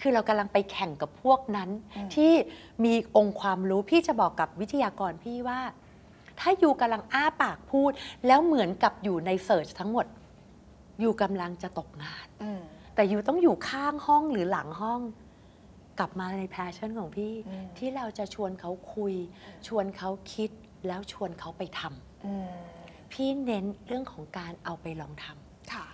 [0.00, 2.32] คือเรากำลังไปแข่งกับพวกนั้นอืมที่
[2.84, 5.60] มีองค์ความรู้พี่จะบอกกับวิทยากรพี่ว่า
[6.40, 7.90] ถ้าอยู่กำลังอ้าปากพูด
[8.26, 10.06] แล้วเหมือนกับอยู่ในเสิร์ชทั้งหมด
[11.00, 12.60] อยู่กำลังจะตกงานอืม
[12.94, 15.00] แต่อยู่ต้องอยู่ข้างห้องหรือหลังห้อง
[15.98, 19.14] กลับมาในแพชชั่นของพี่ อืม ที่เราจะชวนเขาคุย
[19.66, 20.50] ชวนเขาคิด
[20.86, 22.48] แล้วชวนเขาไปทำอืม
[23.12, 25.86] พี่เน้นเรื่องของการเอาไปลองทำค่ะ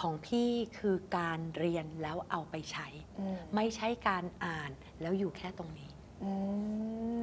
[0.00, 2.86] ของพี่คือการเรียนแล้วเอาไปใช้
[3.18, 4.70] อืมไม่ใช่การอ่าน
[5.00, 5.88] แล้วอยู่แค่ตรงนี้
[6.24, 6.32] อื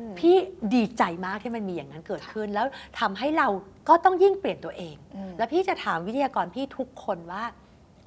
[0.05, 0.36] มพี่
[0.74, 2.66] ดีใจมากที่มันมีอย่างนั้นเกิดขึ้น แล้ว
[2.99, 3.47] ทำให้เรา
[3.89, 7.43] ก็ต้องยิ่งเปลี่ยนตัวเอง อืมแล้วพี่จะถามวิทยากรพี่ทุกคนว่า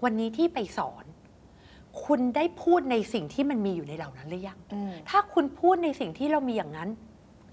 [0.04, 1.05] วันนี้ที่ไปสอน
[2.05, 6.88] คุณได้พูดในสิ่งที่มันมีอยู่ในเหล่านั้นหรือยังอืมถ้าคุณพูดในสิ่งที่เรามีอย่างนั้น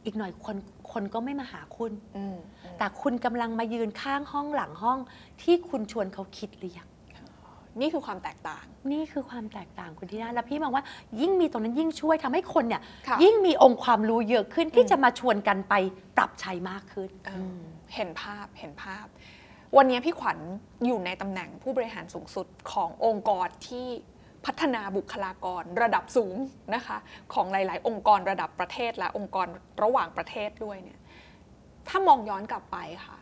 [0.05, 0.57] อีกหน่อยคน
[0.91, 2.35] คนก็ไม่มาหาคุณอืม
[2.77, 4.99] แต่คุณกำลังมายืนข้างห้องหลังห้อง
[5.41, 6.87] ที่คุณชวนเขาคิดหรือยัง
[7.81, 10.83] นี่คือความแตกต่าง นี่คือความแตกต่างคุณที่น่าแล้วพี่มองว่า
[11.21, 15.73] ยิ่งมีตรงนั้นยิ่งช่วยทำให้คนเนี่ย ค่ะยิ่งมีองค์ความรู้เยอะขึ้นที่อืม จะมาชวนกันไป
[16.17, 17.61] ปรับใช้มากขึ้น เอออ
[17.95, 19.05] เห็นภาพเห็นภาพ
[19.77, 20.37] วันนี้พี่ขวัญ
[20.85, 23.87] อยู่ในตำแหน่งผู้บริหารสูงสุดขององค์กรที่
[24.45, 26.35] พัฒนาบุคลากรระดับสูง
[26.75, 26.97] นะคะ
[27.33, 29.47] ของหลาย ๆ องค์กรระดับประเทศและองค์กร
[29.83, 30.99] ระหว่างประเทศด้วยเนี่ย
[31.87, 33.17] ถ้ามองย้อนกลับไปค่ะ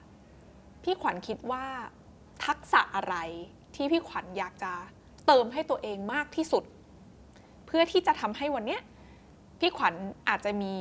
[0.84, 1.66] พี่ขวัญคิดว่า
[2.46, 3.16] ทักษะอะไร
[3.76, 4.74] ที่พี่ขวัญอยากจะ
[5.28, 6.64] เติมให้ตัวเองมากที่สุด
[7.66, 8.82] เพื่อที่จะทำให้วันเนี้ย
[9.60, 9.94] พี่ขวัญ
[10.30, 10.74] อาจจะมี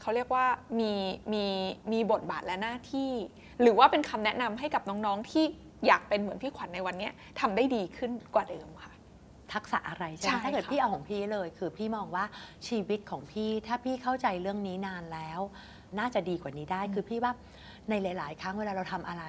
[0.00, 0.46] เขาเรียกว่า
[0.80, 0.92] มี
[1.32, 1.44] มี
[1.92, 3.12] มีบทบาทและหน้าที่
[3.60, 5.44] หรือว่าเป็นคำแนะนำให้กับน้อง ๆ ที่
[5.86, 8.87] อยากเป็นเหมือนพี่ขวัญในวันเนี้ยทำได้ดีขึ้นกว่าเดิมค่ะ
[9.52, 12.24] ทักษะอะไรใช่ไหมใช่ถ้าเกิดค่ะพี่เอาของพี่เลย คือพี่มองว่า
[12.68, 15.40] ชีวิตของพี่ถ้าพี่เข้าใจเรื่องนี้นานแล้ว
[15.98, 17.32] น่าจะดีกว่านี้ได้คือพี่ว่า
[17.88, 19.24] ในหลาย ๆ ครั้งเวลาเราทำอะไร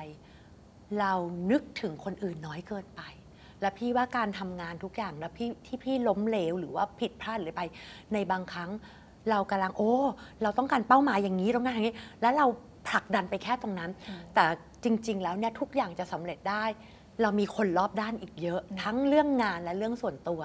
[1.00, 1.14] เรา
[1.52, 3.02] นึกถึงคนอื่นน้อยเกินไป
[3.62, 7.62] แล้วพี่ว่าการทำงานทุกอย่างแล้วพี่ที่พี่ล้มเหลวหรือว่าผิดพลาดหรือไป
[8.14, 8.70] ในบางครั้ง
[9.30, 9.94] เรากำลังโอ้
[10.44, 12.46] เราต้องการเป้าหมายอย่างนี้ต้องการอย่างนี้ แล้วเรา
[12.88, 13.92] ผลักดันไปแค่ตรงนั้น
[14.36, 14.44] แต่
[14.84, 16.64] จริง ๆ แล้วเนี่ยทุกอย่างจะสำเร็จได้
[17.22, 20.42] เรามีคนรอบด้านอีกเยอะ ทั้งเรื่องงานและเรื่องส่วนตัว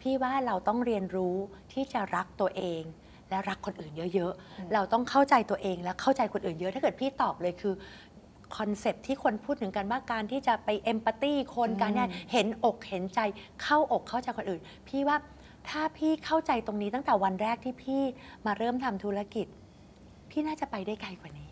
[0.00, 1.36] พี่ว่าเราต้องเรียนรู้
[1.72, 2.82] ที่จะรักตัวเอง
[3.30, 7.74] และรักคนอื่นเยอะๆ เราต้องเข้าใจตัวเองและเข้าใจคนอื่นเยอะ ถ้าเกิดพี่ตอบเลยคือ
[8.56, 13.20] concept ที่คนพูดถึงกันว่าการที่จะไป empathy คนการเนี่ยเห็นอกเห็นใจ
[13.62, 15.16] เข้าอกเข้าใจคนอื่น พี่ว่า
[15.68, 18.02] ถ้าพี่เข้าใจตรงนี้ตั้งแต่วันแรกที่พี่
[18.46, 19.46] มาเริ่มทำธุรกิจ
[20.30, 21.50] พี่น่าจะไปได้ไกลกว่านี้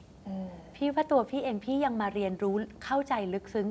[0.76, 2.54] พี่ว่าตัวพี่เองพี่ยังมาเรียนรู้
[2.84, 3.68] เข้าใจลึกซึ้ง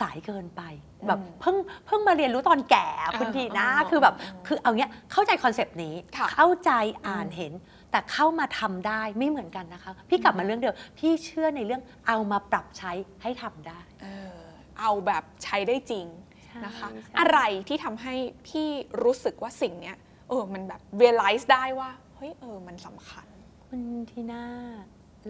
[0.00, 0.62] สายเกินไป
[1.06, 6.70] แบบอืมเพิ่งเพิ่งมาเรียนรู้ตอนแก่อะคุณอ่าทีนะอ่าคือแบบอ่าคือเอาเนี้ยเข้าใจ concept นี้ค่ะเข้าใจ
[7.06, 7.52] อ่านอืมเห็น
[7.90, 12.92] แต่เข้ามาทำได้ไม่เหมือนกันนะคะ พี่กลับมาเรื่องเดิมพี่เชื่อในเรื่องเอามาปรับใช้
[13.22, 14.38] ให้ทำได้เออ
[14.80, 16.06] เอาแบบใช้ได้จริง
[16.44, 17.38] ใช่นะคะใช่อะไร
[17.68, 18.14] ที่ทำให้
[18.48, 18.68] พี่
[19.02, 19.96] รู้สึกว่าสิ่งเนี้ย
[20.28, 23.26] เออมันแบบ realize ได้ว่าเฮ้ยเออมันสำคัญ
[23.66, 23.80] คุณ
[24.10, 24.44] ทีน่า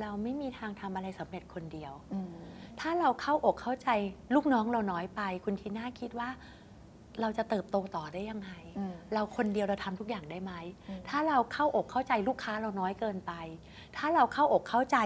[0.01, 2.35] เราไม่มีทางทำอะไรสำเร็จคนเดียวอืม
[2.81, 3.89] ถ้าเราเข้าอกเข้าใจ
[4.35, 6.31] ลูกน้องเราน้อยไป คุณทีน่าคิดว่า
[7.20, 10.53] เราจะเติบโตต่อได้ยังไงอืมเราคนเดียวเราทำทุกอย่างได้ไหม
[10.89, 13.33] อืมถ้าเราเข้าอกเข้าใจลูกค้าเราน้อยเกินไป
[13.97, 14.99] ถ้าเราเข้าอกเข้าใจ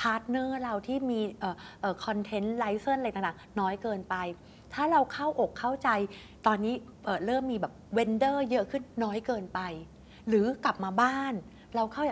[0.00, 1.20] partner เราที่มี
[2.04, 4.16] content license อะไรต่างๆน้อยเกินไป
[4.74, 5.88] ถ้าเราเข้าอกเข้าใจ
[6.46, 9.60] ตอนนี้เอ่อเริ่มมีแบบ vendor เยอะขึ้นน้อยเกินไป
[10.28, 11.34] หรือกลับมาบ้าน
[11.76, 12.02] เราเข้า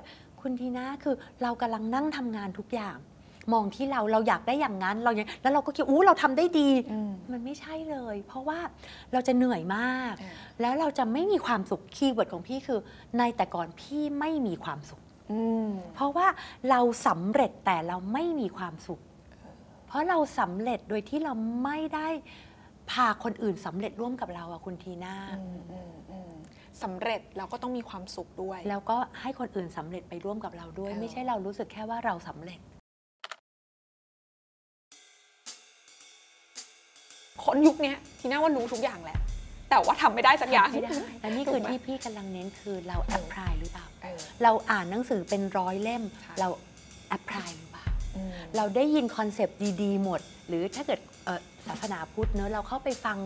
[0.41, 2.97] คุณทีน่าคือเรากำลังนั่งทำงานทุกอย่าง
[3.53, 8.59] มองที่เราเราอยากได้อย่างนั้นเราอย่างแล้วเราก็คิดอู้เราทำได้ดี อืม มันไม่ใช่เลย เพราะว่า
[9.13, 12.81] เราจะเหนื่อยมากอ่าแล้วเราจะไม่มีความสุข keyword ของพี่คือ
[13.19, 15.01] ในแต่ก่อนพี่ไม่มีความสุข
[15.33, 16.27] อืม เพราะว่า
[16.71, 19.01] เราสำเร็จแต่เราไม่มีความสุข
[19.87, 21.33] เพราะเราสำเร็จโดยที่เรา
[21.65, 22.09] ไม่ได้
[22.91, 26.33] พาคนอื่นสำเร็จร่วมกับเราอะคุณทีน่า อืมอืมอืม
[26.83, 32.61] สำเร็จเราก็ต้องมีความสุขด้วย แล้วก็ให้คนอื่นสำเร็จไปร่วมกับเราด้วย เออ ไม่ใช่เรารู้สึกแค่ว่าเราสำเร็จ
[37.45, 39.19] คนยุคเนี้ยทีน่าว่ารู้ทุกอย่างแหละ
[39.71, 46.49] แต่ว่าทำไม่ได้สักอย่างไม่ได้และนี่คือถูกไหมที่พี่กำลังเน้นคือเรา apply หรือเปล่าเออเราอ่านหนังสือเป็นร้อยเล่มค่ะเรา
[47.09, 53.19] apply หรือเปล่าอืมเราได้ยิน concept ดีๆ หมด หรือถ้าเกิดเอ่อศาสนาพุทธเนอะเราเข้าไปฟัง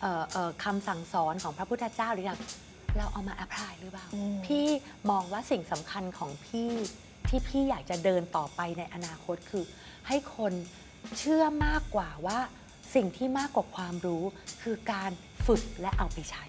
[0.00, 2.38] เอ่อเอ่อคำสั่งสอนของพระพุทธเจ้าหรือยัง
[2.98, 4.66] เราเอามา apply หรือเปล่าอืมพี่
[5.10, 6.70] มองว่าสิ่งสำคัญของพี่
[7.28, 9.64] ที่พี่อยากจะเดินต่อไปในอนาคตคือ
[10.08, 10.52] ให้คน
[11.18, 12.38] เชื่อมากกว่าว่า
[12.94, 14.22] สิ่งที่มากกว่าความรู้
[14.62, 15.10] คือการ
[15.46, 16.44] ฝึกและเอาไปใช้